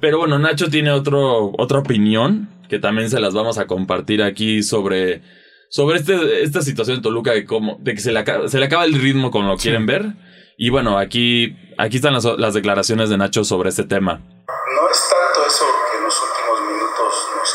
[0.00, 4.62] Pero bueno, Nacho tiene otro, otra opinión que también se las vamos a compartir aquí
[4.62, 5.20] sobre,
[5.68, 8.64] sobre este, esta situación de Toluca de, cómo, de que se le, acaba, se le
[8.64, 10.14] acaba el ritmo como lo quieren ver.
[10.56, 14.20] Y bueno, aquí, aquí están las, las declaraciones de Nacho sobre este tema.
[14.48, 17.54] No es tanto eso que en los últimos minutos nos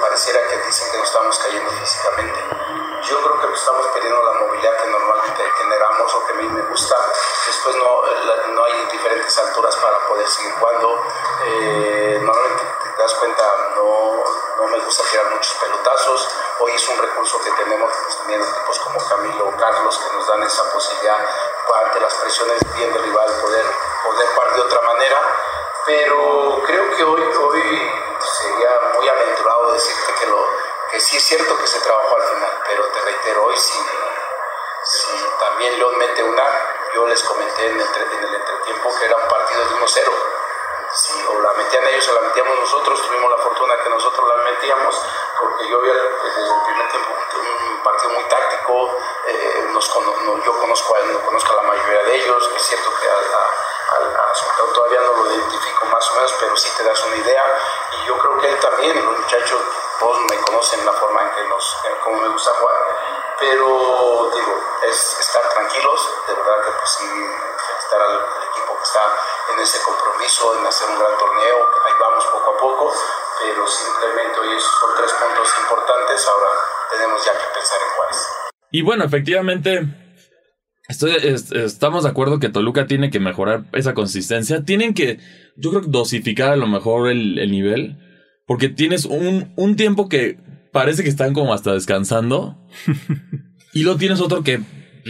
[0.00, 2.40] pareciera que dicen que nos estamos cayendo físicamente.
[3.08, 6.62] Yo creo que estamos perdiendo la movilidad que normalmente generamos o que a mí me
[6.70, 6.96] gusta.
[7.46, 8.02] Después no,
[8.54, 11.04] no hay diferentes alturas para poder seguir jugando.
[11.44, 12.62] Eh, normalmente
[12.96, 13.44] te das cuenta,
[13.76, 14.24] no,
[14.60, 16.28] no me gusta tirar muchos pelotazos.
[16.60, 17.90] Hoy es un recurso que tenemos
[18.22, 21.18] teniendo tipos como Camilo o Carlos que nos dan esa posibilidad
[21.84, 23.64] ante las presiones bien del rival poder,
[24.04, 25.18] poder jugar de otra manera,
[25.86, 30.44] pero creo que hoy, hoy sería muy aventurado decirte que, lo,
[30.90, 33.78] que sí es cierto que se trabajó al final, pero te reitero, hoy si,
[34.84, 36.44] si también León mete una,
[36.94, 40.39] yo les comenté en el, en el entretiempo que era un partido de 1-0
[40.94, 44.36] si o la metían ellos o la metíamos nosotros, tuvimos la fortuna que nosotros la
[44.44, 45.02] metíamos,
[45.40, 49.66] porque yo había desde el primer tiempo un partido muy táctico, eh,
[50.44, 54.72] yo conozco a, no conozco a la mayoría de ellos, es cierto que a, a,
[54.74, 57.44] todavía no lo identifico más o menos, pero sí te das una idea,
[57.92, 59.60] y yo creo que él también, los muchachos,
[59.98, 62.76] todos me conocen la forma en que nos, en cómo me gusta jugar,
[63.38, 68.49] pero digo, es estar tranquilos, de verdad que pues sí, felicitar al
[68.82, 69.00] está
[69.54, 72.94] en ese compromiso, en hacer un gran torneo, ahí vamos poco a poco,
[73.40, 76.50] pero simplemente hoy son tres puntos importantes, ahora
[76.90, 78.18] tenemos ya que pensar en Juárez.
[78.70, 79.86] Y bueno, efectivamente,
[80.88, 81.16] estoy,
[81.64, 85.18] estamos de acuerdo que Toluca tiene que mejorar esa consistencia, tienen que,
[85.56, 87.98] yo creo, dosificar a lo mejor el, el nivel,
[88.46, 90.38] porque tienes un, un tiempo que
[90.72, 92.56] parece que están como hasta descansando.
[93.72, 94.60] y luego tienes otro que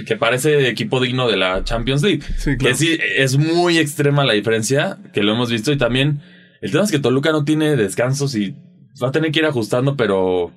[0.06, 2.22] que parece equipo digno de la Champions League.
[2.58, 5.72] Que sí, es muy extrema la diferencia, que lo hemos visto.
[5.72, 6.20] Y también
[6.60, 8.54] el tema es que Toluca no tiene descansos y
[9.02, 10.52] va a tener que ir ajustando, pero,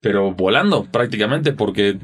[0.00, 1.98] pero volando prácticamente, porque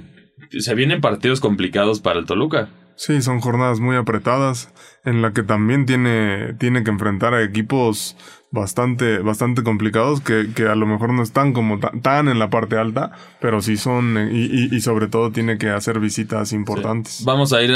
[0.50, 2.68] se vienen partidos complicados para el Toluca.
[2.96, 8.16] Sí, son jornadas muy apretadas en la que también tiene, tiene que enfrentar a equipos
[8.50, 12.76] bastante, bastante complicados que, que a lo mejor no están como tan en la parte
[12.76, 17.24] alta, pero sí son y, y, sobre todo tiene que hacer visitas importantes.
[17.24, 17.74] Vamos a ir,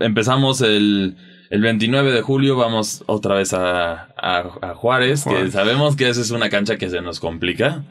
[0.00, 1.16] empezamos el,
[1.50, 6.30] el 29 de julio, vamos otra vez a, a, Juárez, que sabemos que esa es
[6.30, 7.84] una cancha que se nos complica.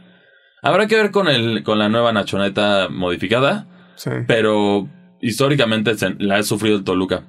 [0.64, 3.68] Habrá que ver con, el, con la nueva Nachoneta modificada,
[4.28, 4.88] pero
[5.20, 7.28] históricamente la ha sufrido el Toluca.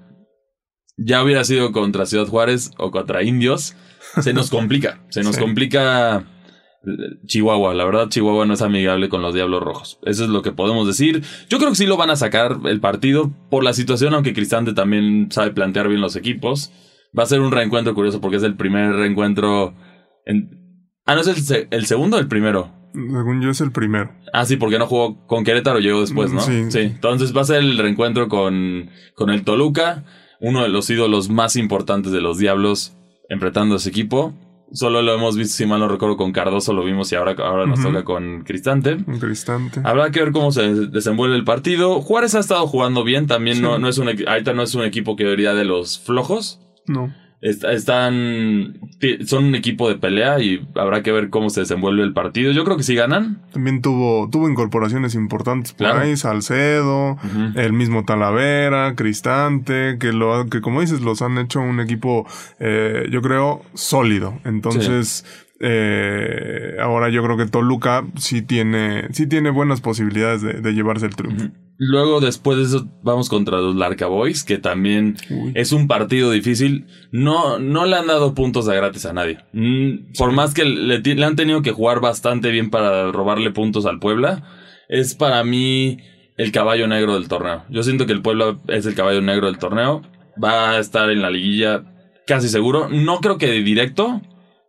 [0.98, 3.74] Ya hubiera sido contra Ciudad Juárez o contra Indios
[4.20, 5.00] se nos complica.
[5.08, 6.24] Se nos complica
[6.84, 6.90] eh,
[7.26, 7.74] Chihuahua.
[7.74, 9.98] La verdad, Chihuahua no es amigable con los Diablos Rojos.
[10.04, 11.22] Eso es lo que podemos decir.
[11.48, 14.72] Yo creo que sí lo van a sacar el partido por la situación, aunque Cristante
[14.72, 16.72] también sabe plantear bien los equipos.
[17.16, 19.74] Va a ser un reencuentro curioso porque es el primer reencuentro.
[20.26, 20.88] En...
[21.04, 22.72] Ah, ¿no es el, el segundo o el primero?
[22.92, 24.12] Según yo es el primero.
[24.32, 26.40] Ah, sí, porque no jugó con Querétaro, llegó después, ¿no?
[26.40, 26.70] Sí.
[26.70, 26.80] sí.
[26.80, 30.04] Entonces va a ser el reencuentro con, con el Toluca,
[30.40, 32.96] uno de los ídolos más importantes de los Diablos
[33.28, 34.34] enfrentando a ese equipo.
[34.72, 37.66] Solo lo hemos visto, si mal no recuerdo, con Cardoso lo vimos y ahora, ahora
[37.66, 38.96] nos toca con Cristante.
[39.20, 39.80] Cristante.
[39.84, 42.00] Habrá que ver cómo se desenvuelve el partido.
[42.00, 45.14] Juárez ha estado jugando bien, también no, no es un ahorita no es un equipo
[45.14, 46.58] que debería de los flojos.
[46.86, 48.78] No están.
[49.26, 52.52] Son un equipo de pelea y habrá que ver cómo se desenvuelve el partido.
[52.52, 53.42] Yo creo que sí ganan.
[53.52, 57.16] También tuvo, tuvo incorporaciones importantes por ahí: Salcedo,
[57.56, 62.26] el mismo Talavera, Cristante, que, lo, que como dices, los han hecho un equipo,
[62.60, 64.40] eh, yo creo, sólido.
[64.44, 65.24] Entonces.
[65.64, 71.14] Eh, ahora yo creo que Toluca sí tiene, sí tiene buenas posibilidades de, llevarse el
[71.14, 71.52] triunfo.
[71.78, 75.16] Luego, después de eso, vamos contra los Larca Boys, que también
[75.54, 76.86] es un partido difícil.
[77.10, 79.38] No, no le han dado puntos de gratis a nadie.
[79.52, 83.98] Mm, por más que le, han tenido que jugar bastante bien para robarle puntos al
[83.98, 84.44] Puebla,
[84.88, 85.98] es para mí
[86.36, 87.64] el caballo negro del torneo.
[87.68, 90.02] Yo siento que el Puebla es el caballo negro del torneo.
[90.42, 91.84] Va a estar en la liguilla
[92.26, 92.88] casi seguro.
[92.90, 94.22] No creo que de directo,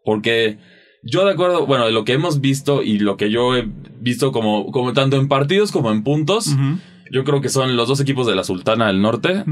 [0.03, 0.57] porque
[1.03, 3.67] yo de acuerdo, bueno, de lo que hemos visto y lo que yo he
[3.99, 6.55] visto como, como tanto en partidos como en puntos.
[7.13, 9.45] Yo creo que son los dos equipos de la Sultana del Norte,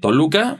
[0.00, 0.58] Toluca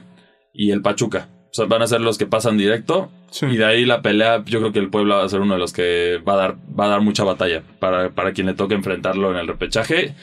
[0.53, 1.29] y el Pachuca.
[1.45, 3.09] O sea, van a ser los que pasan directo.
[3.41, 5.59] Y de ahí la pelea, yo creo que el Puebla va a ser uno de
[5.61, 8.73] los que va a dar, va a dar mucha batalla para, para quien le toque
[8.73, 10.13] enfrentarlo en el repechaje.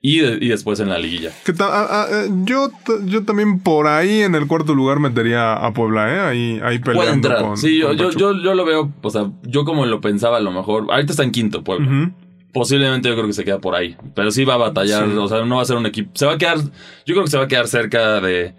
[0.00, 1.32] Y, y, después en la liguilla.
[1.60, 2.70] Ah, ah, eh, yo,
[3.06, 6.20] yo también por ahí en el cuarto lugar metería a Puebla, ¿eh?
[6.20, 9.86] Ahí, ahí peleando Con, sí, yo, yo, yo, yo, lo veo, o sea, yo como
[9.86, 10.88] lo pensaba a lo mejor.
[10.90, 12.12] Ahorita está en quinto, Puebla.
[12.54, 13.96] Posiblemente yo creo que se queda por ahí.
[14.14, 15.04] Pero sí va a batallar.
[15.04, 16.10] O sea, no va a ser un equipo.
[16.14, 16.58] Se va a quedar.
[16.58, 18.54] Yo creo que se va a quedar cerca de,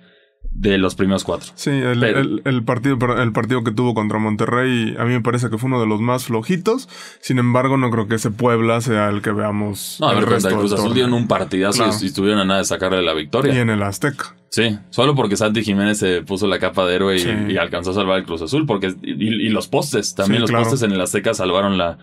[0.55, 1.51] de los primeros cuatro.
[1.55, 5.58] Sí, el, el, partido, el partido que tuvo contra Monterrey a mí me parece que
[5.58, 6.89] fue uno de los más flojitos.
[7.21, 9.97] Sin embargo, no creo que ese Puebla sea el que veamos.
[9.99, 12.65] No, a ver, contra el Cruz Azul dieron un partidazo y estuvieron a nada de
[12.65, 13.53] sacarle la victoria.
[13.53, 14.36] Y en el Azteca.
[14.49, 17.17] Sí, solo porque Santi Jiménez se puso la capa de héroe
[17.49, 18.65] y, alcanzó a salvar el Cruz Azul.
[18.65, 21.97] Porque, y, los postes, también los postes en el Azteca salvaron la,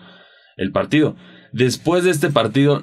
[0.57, 1.15] el partido.
[1.53, 2.81] Después de este partido,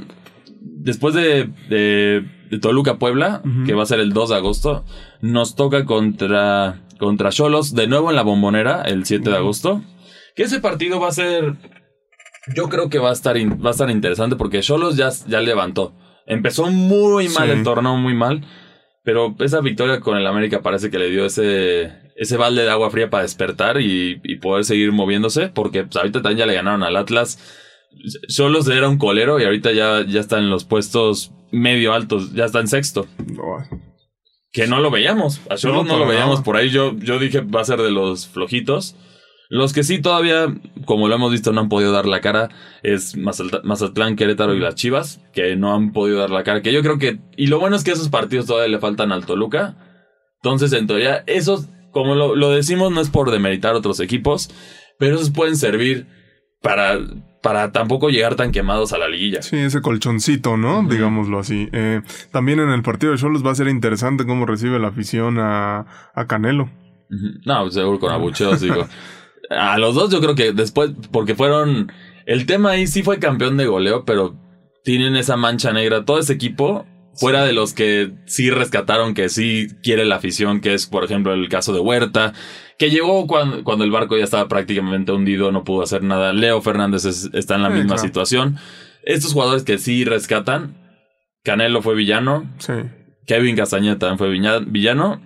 [0.61, 4.85] después de, de, Toluca Puebla, que va a ser el 2 de agosto,
[5.21, 9.83] nos toca contra contra Cholos, de nuevo en la bombonera, el 7 de agosto.
[10.37, 11.57] Que ese partido va a ser.
[12.55, 15.95] Yo creo que va a estar, va a estar interesante porque Cholos ya, ya levantó.
[16.27, 18.45] Empezó muy mal el torneo, muy mal.
[19.03, 22.91] Pero esa victoria con el América parece que le dio ese, ese balde de agua
[22.91, 25.49] fría para despertar y, y poder seguir moviéndose.
[25.49, 27.39] Porque pues, ahorita también ya le ganaron al Atlas
[28.29, 32.45] Solo era un colero y ahorita ya, ya está en los puestos medio altos, ya
[32.45, 33.07] está en sexto.
[34.53, 35.41] que no lo veíamos.
[35.51, 36.71] A Cholos no, lo veíamos por ahí.
[36.71, 38.97] Yo, yo dije va a ser de los flojitos.
[39.49, 40.47] Los que sí todavía,
[40.85, 42.51] como lo hemos visto, no han podido dar la cara
[42.85, 46.63] es Mazatlán, Querétaro y las Chivas, que no han podido dar la cara.
[46.63, 47.19] Que yo creo que.
[47.37, 49.77] Y lo bueno es que esos partidos todavía le faltan al Toluca.
[50.37, 54.51] Entonces, en teoría, esos, como lo, lo decimos, no es por demeritar otros equipos,
[54.99, 56.07] pero esos pueden servir
[56.63, 56.99] para,
[57.43, 59.43] para tampoco llegar tan quemados a la liguilla.
[59.43, 60.83] Sí, ese colchoncito, ¿no?
[60.83, 61.69] Digámoslo así.
[61.73, 65.39] Eh, también en el partido de Cholos va a ser interesante cómo recibe la afición
[65.39, 66.71] a, a Canelo.
[67.45, 68.87] No, pues, seguro con abucheos, digo.
[69.51, 71.91] A los dos yo creo que después, porque fueron...
[72.25, 74.37] El tema ahí sí fue campeón de goleo, pero
[74.85, 76.05] tienen esa mancha negra.
[76.05, 80.75] Todo ese equipo Fuera de los que sí rescataron, que sí quiere la afición, que
[80.75, 82.33] es, por ejemplo, el caso de Huerta,
[82.79, 86.33] que llegó cuando, cuando el barco ya estaba prácticamente hundido, no pudo hacer nada.
[86.33, 88.57] Leo Fernández está en la misma situación.
[89.03, 90.77] Estos jugadores que sí rescatan,
[91.43, 92.51] Canelo fue villano.
[92.59, 92.73] Sí.
[93.27, 95.21] Kevin Castañeda también fue villano.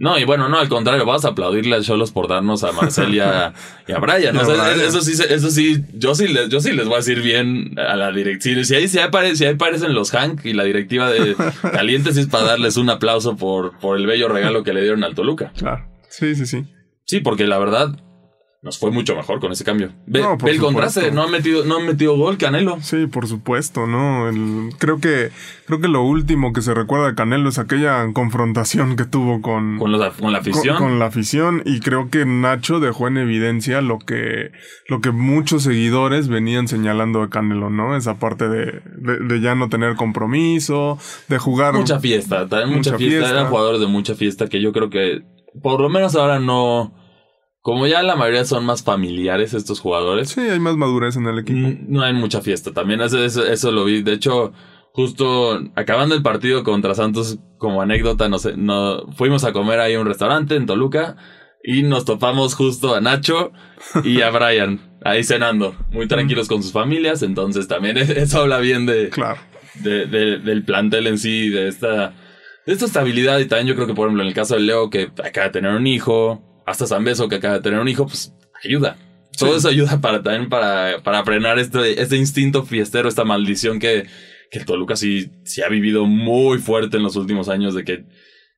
[0.00, 3.14] No, y bueno, no, al contrario, vamos a aplaudirle a Cholos por darnos a Marcel
[3.14, 3.52] y a,
[4.00, 4.34] Brian.
[4.34, 7.96] eso sí, eso sí, yo sí les, yo sí les voy a decir bien a
[7.96, 8.64] la directiva.
[8.64, 8.98] Si ahí, si
[9.34, 11.36] si ahí aparecen los Hank y la directiva de
[11.72, 15.14] Calientes es para darles un aplauso por, por el bello regalo que le dieron al
[15.14, 15.52] Toluca.
[15.54, 15.86] Claro.
[16.08, 16.64] Sí, sí, sí.
[17.04, 17.94] Sí, porque la verdad,
[18.62, 19.90] nos fue mucho mejor con ese cambio.
[20.06, 22.76] Ve, el contraste, no ha metido, no ha metido gol Canelo.
[22.82, 24.28] Sí, por supuesto, ¿no?
[24.78, 25.30] creo que,
[25.64, 29.78] creo que lo último que se recuerda de Canelo es aquella confrontación que tuvo con,
[29.78, 30.76] con, la afición.
[30.76, 31.62] Con, la afición.
[31.64, 34.52] Y creo que Nacho dejó en evidencia lo que,
[34.88, 37.96] lo que muchos seguidores venían señalando de Canelo, ¿no?
[37.96, 41.72] Esa parte de, de, ya no tener compromiso, de jugar.
[41.72, 43.16] Mucha fiesta, también mucha, fiesta.
[43.16, 43.30] fiesta.
[43.30, 45.22] Eran jugadores de mucha fiesta que yo creo que
[45.62, 46.99] por lo menos ahora no
[47.62, 50.30] como ya la mayoría son más familiares estos jugadores.
[50.30, 51.78] Sí, hay más madurez en el equipo.
[51.86, 52.72] No hay mucha fiesta.
[52.72, 54.02] También eso, eso, lo vi.
[54.02, 54.52] De hecho,
[54.92, 59.94] justo acabando el partido contra Santos, como anécdota, no sé, no, fuimos a comer ahí
[59.94, 61.16] a un restaurante en Toluca
[61.62, 63.52] y nos topamos justo a Nacho
[64.04, 67.22] y a Brian ahí cenando, muy tranquilos con sus familias.
[67.22, 69.38] Entonces también eso habla bien de, claro.
[69.74, 72.14] de, del plantel en sí, de esta,
[72.64, 73.38] de esta estabilidad.
[73.38, 75.52] Y también yo creo que, por ejemplo, en el caso de Leo, que acaba de
[75.52, 78.32] tener un hijo, hasta San Beso que acaba de tener un hijo, pues
[78.64, 78.96] ayuda.
[79.36, 84.06] Todo eso ayuda para también para, para frenar este, este instinto fiestero, esta maldición que,
[84.50, 88.04] que el Toluca sí, sí ha vivido muy fuerte en los últimos años de que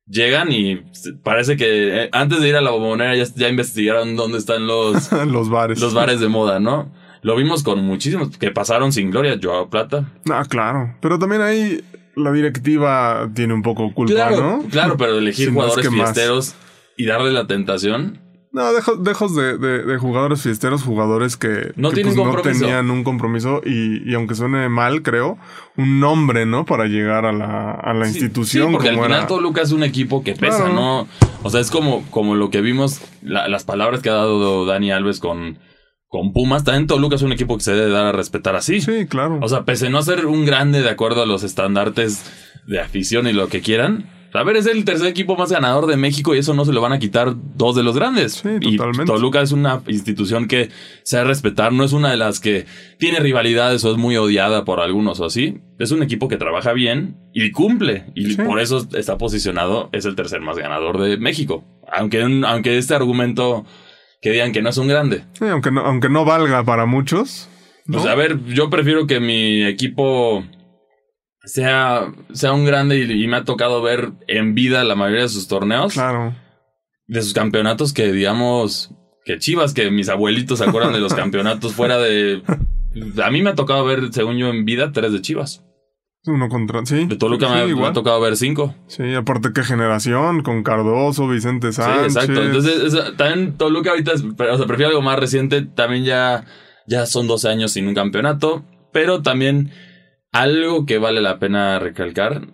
[0.05, 0.83] llegan y
[1.23, 5.11] parece que eh, antes de ir a la bombonera ya, ya investigaron dónde están los,
[5.27, 5.79] los bares.
[5.79, 6.91] Los bares de moda, ¿no?
[7.21, 10.11] Lo vimos con muchísimos que pasaron sin gloria, Joao Plata.
[10.29, 10.97] Ah, claro.
[10.99, 11.81] Pero también ahí
[12.15, 14.69] la directiva tiene un poco culpa, claro, ¿no?
[14.69, 16.55] Claro, pero elegir jugadores fiesteros
[16.97, 18.19] y darle la tentación.
[18.51, 24.69] No, dejos, de, jugadores fiesteros, jugadores que, no, pues, tenían un compromiso y, aunque suene
[24.69, 25.39] mal, creo,
[25.75, 26.63] un nombre, ¿no?
[26.63, 28.67] Para llegar a la, a la institución.
[28.67, 31.07] Sí, porque al final Toluca es un equipo que pesa, ¿no?
[31.41, 35.19] O sea, es como, como lo que vimos, las palabras que ha dado Dani Alves
[35.19, 35.57] con,
[36.07, 36.63] con Pumas.
[36.63, 38.81] También Toluca es un equipo que se debe dar a respetar así.
[38.81, 39.39] Sí, claro.
[39.41, 42.23] O sea, pese a no ser un grande de acuerdo a los estandartes
[42.67, 45.97] de afición y lo que quieran, a ver, es el tercer equipo más ganador de
[45.97, 48.33] México y eso no se lo van a quitar dos de los grandes.
[48.33, 49.03] Sí, totalmente.
[49.03, 50.69] Y Toluca es una institución que
[51.03, 52.65] se ha respetar, no es una de las que
[52.97, 55.61] tiene rivalidades o es muy odiada por algunos o así.
[55.79, 58.05] Es un equipo que trabaja bien y cumple.
[58.15, 61.63] Y por eso está posicionado, es el tercer más ganador de México.
[61.91, 63.65] Aunque, aunque este argumento
[64.21, 65.25] que digan que no es un grande.
[65.33, 67.49] Sí, aunque no, aunque no valga para muchos.
[67.85, 70.45] Pues a ver, yo prefiero que mi equipo
[71.43, 75.47] sea, sea un grande y, me ha tocado ver en vida la mayoría de sus
[75.47, 75.93] torneos.
[75.93, 76.35] Claro.
[77.07, 78.91] De sus campeonatos que digamos
[79.25, 82.41] que Chivas, que mis abuelitos se acuerdan de los campeonatos fuera de...
[83.23, 85.63] A mí me ha tocado ver, según yo, en vida, tres de Chivas.
[86.25, 86.85] Uno contra...
[86.85, 87.05] Sí.
[87.05, 88.73] De Toluca me, ha tocado ver cinco.
[88.87, 92.13] Sí, aparte qué generación, con Cardoso, Vicente Sánchez.
[92.13, 92.43] Sí, exacto.
[92.43, 95.63] Entonces, también Toluca ahorita, o sea, prefiero algo más reciente.
[95.63, 96.45] También ya,
[96.87, 98.63] ya son 12 años sin un campeonato.
[98.93, 99.71] Pero también
[100.33, 102.53] algo que vale la pena recalcar,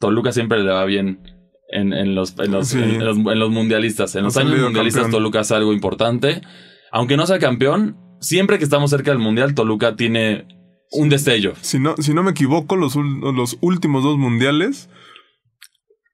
[0.00, 1.20] Toluca siempre le va bien
[1.68, 4.16] en, los, en, los, mundialistas.
[4.16, 6.42] En los años mundialistas Toluca hace algo importante.
[6.90, 10.46] Aunque no sea campeón, siempre que estamos cerca del mundial, Toluca tiene
[10.90, 11.54] un destello.
[11.60, 14.90] Si no, si no me equivoco, los, los últimos dos mundiales,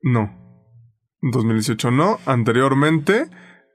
[0.02, 0.36] no.
[1.22, 2.18] 2018 no.
[2.26, 3.28] Anteriormente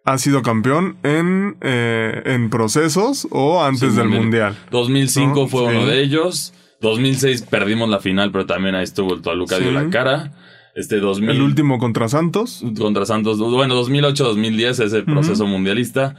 [0.05, 4.57] ha sido campeón en, eh, en procesos o antes del mundial.
[4.71, 6.53] 2005 fue uno de ellos.
[6.83, 10.33] 2006 perdimos la final, pero también ahí estuvo el Toluca dio la cara.
[10.75, 12.63] Este 2000, el último contra Santos.
[12.77, 13.39] Contra Santos.
[13.39, 16.15] Bueno, 2008-2010 es el proceso mundialista.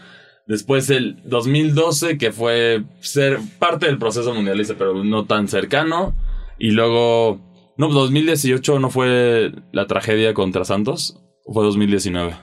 [0.46, 6.14] Después el 2012, que fue ser parte del proceso mundialista, pero no tan cercano.
[6.58, 7.40] Y luego
[7.76, 11.20] No, 2018 no fue la tragedia contra Santos,
[11.52, 12.36] fue 2019.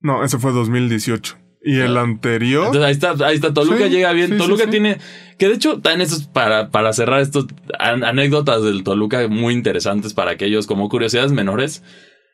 [0.00, 1.38] No, ese fue 2018.
[1.64, 2.66] Y el anterior.
[2.66, 3.54] Entonces ahí está, ahí está.
[3.54, 4.30] Toluca Sí, llega bien.
[4.32, 4.98] sí, Toluca sí, tiene.
[5.38, 7.46] Que de hecho, también eso es para, para cerrar estos
[7.78, 11.82] an- anécdotas del Toluca muy interesantes para aquellos como curiosidades menores.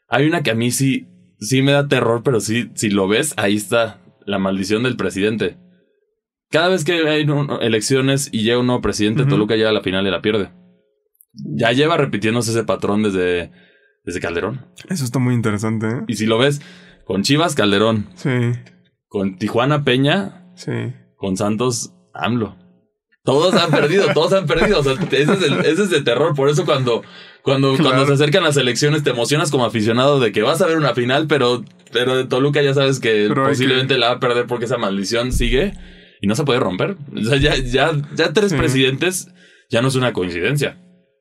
[0.09, 1.07] Hay una que a mí sí,
[1.39, 5.57] sí me da terror, pero sí, si lo ves, ahí está la maldición del presidente.
[6.51, 7.25] Cada vez que hay
[7.61, 9.25] elecciones y llega un nuevo presidente.
[9.25, 10.51] Toluca llega a la final y la pierde.
[11.33, 13.53] Ya lleva repitiéndose ese patrón desde,
[14.05, 14.67] desde Calderón.
[14.89, 16.01] Eso está muy interesante, ¿eh?
[16.09, 16.61] Y si lo ves
[17.05, 18.09] con Chivas, Calderón.
[18.17, 18.31] Sí,
[19.11, 20.47] Con Tijuana, Peña.
[20.55, 20.71] sí.
[21.17, 22.57] Con Santos, AMLO.
[23.25, 24.81] Todos han perdido, todos han perdido.
[24.81, 26.35] O sea, ese es, el- ese es de terror.
[26.35, 27.03] Por eso cuando,
[27.43, 27.91] cuando, Claro.
[27.91, 30.95] cuando se acercan las elecciones te emocionas como aficionado de que vas a ver una
[30.95, 34.47] final, pero, pero de Toluca ya sabes que Pero posiblemente que- la va a perder
[34.47, 35.75] porque esa maldición sigue
[36.23, 36.97] y no se puede romper.
[37.15, 38.57] O sea, ya, ya, ya tres Sí.
[38.57, 39.29] presidentes
[39.69, 40.79] ya no es una coincidencia.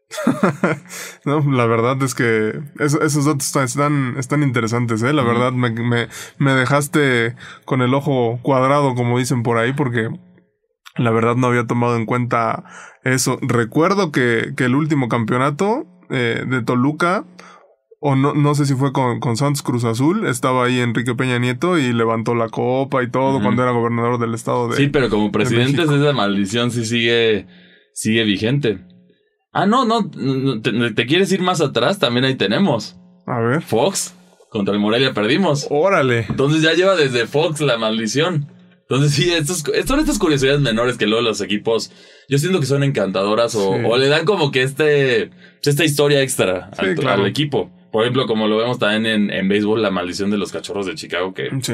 [1.26, 5.14] No, la verdad es que eso- esos datos están, están, interesantes, ¿eh?
[5.14, 6.08] La verdad me, me,
[6.38, 7.36] me dejaste
[7.66, 10.10] con el ojo cuadrado, como dicen por ahí, porque
[10.96, 12.64] la verdad no había tomado en cuenta
[13.04, 13.38] eso.
[13.42, 17.26] Recuerdo que, que el último campeonato eh, de Toluca,
[18.02, 21.38] o no, no sé si fue con, con Santos Cruz Azul, estaba ahí Enrique Peña
[21.38, 24.78] Nieto y levantó la copa y todo cuando era gobernador del estado de...
[24.78, 27.46] Sí, pero como presidentes esa maldición sí sigue,
[27.94, 28.80] sigue vigente.
[29.52, 30.10] Ah, no, no,
[30.62, 32.96] te, te quieres ir más atrás, también ahí tenemos.
[33.26, 33.62] A ver.
[33.62, 34.16] Fox
[34.50, 35.68] contra el Morelia perdimos.
[35.70, 36.26] Órale.
[36.30, 38.48] Entonces ya lleva desde Fox la maldición.
[38.82, 41.92] Entonces sí, estos, son estas curiosidades menores que luego los equipos,
[42.28, 43.82] yo siento que son encantadoras o, Sí.
[43.88, 45.30] o le dan como que este,
[45.64, 47.22] esta historia extra Sí, al, claro.
[47.24, 47.70] al equipo.
[47.92, 50.96] Por ejemplo, como lo vemos también en, en béisbol, la maldición de los cachorros de
[50.96, 51.74] Chicago que, Sí.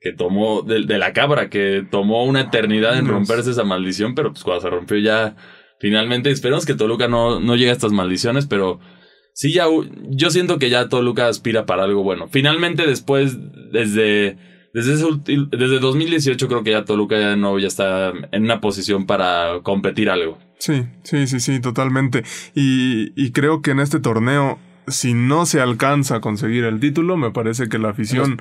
[0.00, 4.30] que tomó, de, de la cabra, que tomó una eternidad en romperse esa maldición, pero
[4.32, 5.36] pues cuando se rompió ya
[5.80, 8.80] finalmente, esperemos que Toluca no, no llegue a estas maldiciones, pero
[9.32, 9.66] sí ya,
[10.10, 12.28] yo siento que ya Toluca aspira para algo bueno.
[12.28, 13.36] Finalmente después,
[13.72, 14.38] desde,
[14.72, 14.94] desde,
[15.50, 20.08] desde 2018 creo que ya Toluca ya no, ya está en una posición para competir
[20.08, 20.38] algo.
[20.58, 22.22] Sí, sí, sí, sí, totalmente.
[22.54, 27.16] Y, y creo que en este torneo, si no se alcanza a conseguir el título,
[27.16, 28.40] me parece que la afición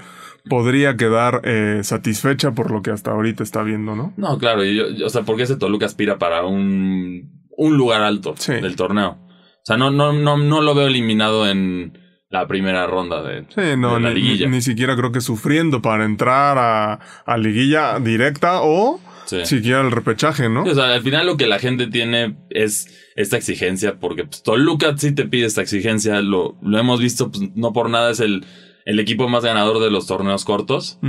[0.49, 4.13] podría quedar eh, satisfecha por lo que hasta ahorita está viendo, ¿no?
[4.17, 8.01] No, claro, y yo, yo- o sea, porque ese Toluca aspira para un, un lugar
[8.01, 8.53] alto Sí.
[8.53, 9.17] del torneo.
[9.21, 11.97] O sea, no, no, no, no lo veo eliminado en
[12.29, 14.47] la primera ronda de, Sí, no, de la ni, liguilla.
[14.49, 19.45] ni siquiera creo que sufriendo para entrar a, a liguilla directa o Sí.
[19.45, 20.63] siquiera el repechaje, ¿no?
[20.63, 24.97] O sea, al final lo que la gente tiene es esta exigencia, porque pues, Toluca
[24.97, 28.45] sí te pide esta exigencia, lo, lo hemos visto, pues, no por nada es el,
[28.86, 30.99] el equipo más ganador de los torneos cortos.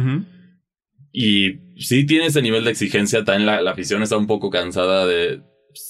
[1.13, 5.07] Y sí tiene ese nivel de exigencia, también la, la afición está un poco cansada
[5.07, 5.43] de,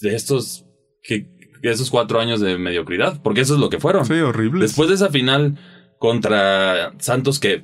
[0.03, 0.66] de estos,
[1.03, 1.27] que,
[1.62, 4.05] de esos cuatro años de mediocridad, porque eso es lo que fueron.
[4.05, 4.61] Sí, horrible.
[4.61, 5.59] Después de esa final
[5.99, 7.62] contra Santos que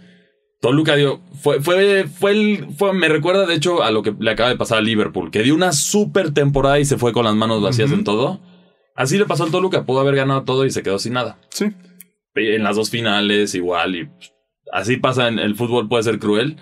[0.60, 4.30] Toluca dio, fue, fue, fue el, fue, me recuerda de hecho a lo que le
[4.30, 7.34] acaba de pasar a Liverpool, que dio una super temporada y se fue con las
[7.34, 8.40] manos vacías en todo.
[8.94, 11.38] Así le pasó al Toluca, pudo haber ganado todo y se quedó sin nada.
[11.48, 11.72] Sí,
[12.34, 14.10] En las dos finales igual y
[14.70, 16.58] así pasa en el fútbol, puede ser cruel.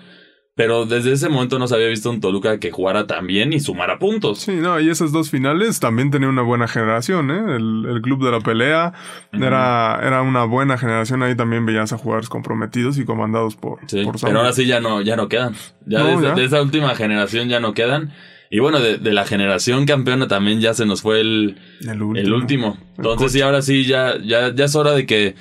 [0.59, 3.61] Pero desde ese momento no se había visto un Toluca que jugara tan bien y
[3.61, 4.39] sumara puntos.
[4.39, 7.55] sí, no, y esas dos finales también tenía una buena generación, ¿eh?
[7.55, 8.91] El, el club de la pelea
[9.31, 14.03] era, era una buena generación, ahí también veías a jugadores comprometidos y comandados por, Sí,
[14.03, 15.53] por pero ahora sí ya no, ya no quedan.
[15.85, 16.35] Ya, No, de, esa- ya.
[16.35, 18.11] de esa última generación ya no quedan.
[18.51, 21.57] Y bueno, de, de la generación campeona también ya se nos fue el,
[21.87, 22.17] El último.
[22.27, 22.77] el último.
[22.97, 25.35] Entonces sí, ahora sí, ya, ya, ya es hora de que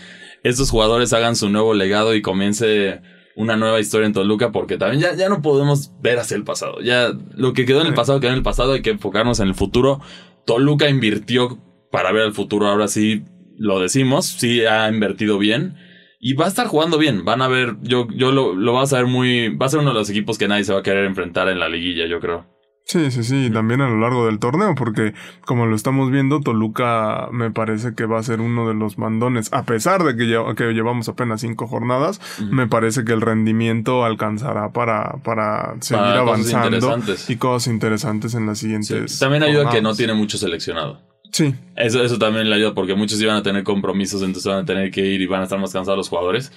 [0.45, 3.01] estos jugadores hagan su nuevo legado y comience
[3.39, 6.81] una nueva historia en Toluca, porque también ya, ya no podemos ver hacia el pasado.
[6.81, 9.47] Ya lo que quedó en el pasado quedó en el pasado, hay que enfocarnos en
[9.47, 10.01] el futuro.
[10.45, 11.57] Toluca invirtió
[11.93, 13.23] para ver el futuro, ahora sí
[13.57, 15.77] lo decimos, sí ha invertido bien.
[16.19, 17.25] Y va a estar jugando bien.
[17.25, 19.55] Van a ver, yo, yo lo, lo vas a ver muy.
[19.57, 21.61] Va a ser uno de los equipos que nadie se va a querer enfrentar en
[21.61, 22.58] la liguilla, yo creo.
[22.91, 25.13] Sí, sí, sí, también a lo largo del torneo, porque
[25.45, 29.53] como lo estamos viendo, Toluca me parece que va a ser uno de los mandones,
[29.53, 32.19] a pesar de que, lle- que llevamos apenas cinco jornadas,
[32.51, 37.29] me parece que el rendimiento alcanzará para, para seguir Para cosas avanzando interesantes.
[37.29, 38.63] y cosas interesantes en las Sí.
[38.65, 39.19] siguientes.
[39.19, 41.03] También ayuda que no tiene mucho seleccionado.
[41.31, 44.65] Sí, Eso, eso también le ayuda porque muchos iban a tener compromisos, entonces van a
[44.65, 46.53] tener que ir y van a estar más cansados los jugadores.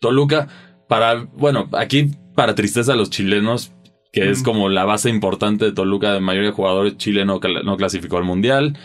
[0.00, 0.48] Toluca,
[0.88, 3.72] para, bueno, aquí para tristeza de los chilenos,
[4.14, 7.76] que es como la base importante de Toluca, de mayoría de jugadores, Chile no, no
[7.76, 8.78] clasificó al Mundial.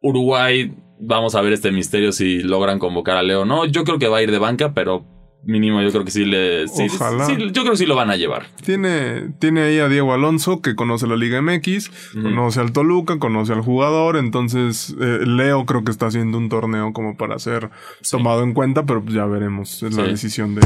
[0.00, 3.66] Uruguay, vamos a ver este misterio si logran convocar a Leo o no.
[3.66, 5.04] Yo creo que va a ir de banca, pero
[5.44, 6.68] mínimo yo creo que sí le...
[6.68, 7.26] Sí, Ojalá.
[7.26, 8.46] sí, yo creo que sí lo van a llevar.
[8.64, 13.52] Tiene, tiene ahí a Diego Alonso, que conoce la Liga MX, conoce al Toluca, conoce
[13.52, 14.16] al jugador.
[14.16, 17.70] Entonces, eh, Leo creo que está haciendo un torneo como para ser
[18.10, 19.82] tomado en cuenta, pero pues ya veremos.
[19.82, 20.60] Es la decisión de.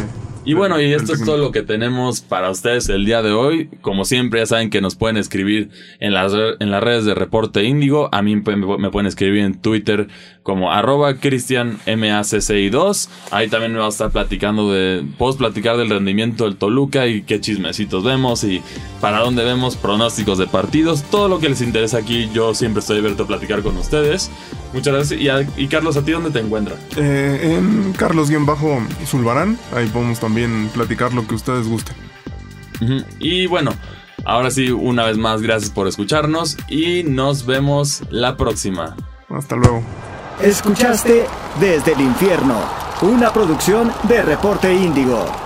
[0.45, 3.71] Y bueno, y esto es todo lo que tenemos para ustedes el día de hoy.
[3.81, 5.71] Como siempre, ya saben que nos pueden escribir
[6.01, 8.09] en las, en las redes de Reporte Índigo.
[8.13, 10.09] A mí me pueden escribir en Twitter
[10.45, 13.09] como arroba cristianmacci2.
[13.33, 15.05] Ahí también me va a estar platicando de...
[15.19, 18.63] Puedo platicar del rendimiento del Toluca y qué chismecitos vemos y
[19.01, 21.03] para dónde vemos pronósticos de partidos.
[21.11, 24.31] Todo lo que les interesa aquí, yo siempre estoy abierto a platicar con ustedes.
[24.73, 25.21] Muchas gracias.
[25.21, 26.79] Y, a- y Carlos, ¿a ti dónde te encuentras?
[26.97, 31.97] Eh, en Carlos-Zulbarán, ahí podemos también platicar lo que ustedes gusten.
[33.19, 33.73] Y bueno,
[34.27, 38.95] ahora sí, una vez más, gracias por escucharnos y nos vemos la próxima.
[39.31, 39.83] Hasta luego.
[40.41, 41.27] Escuchaste
[41.61, 42.61] Desde el Infierno,
[43.03, 45.44] una producción de Reporte Índigo.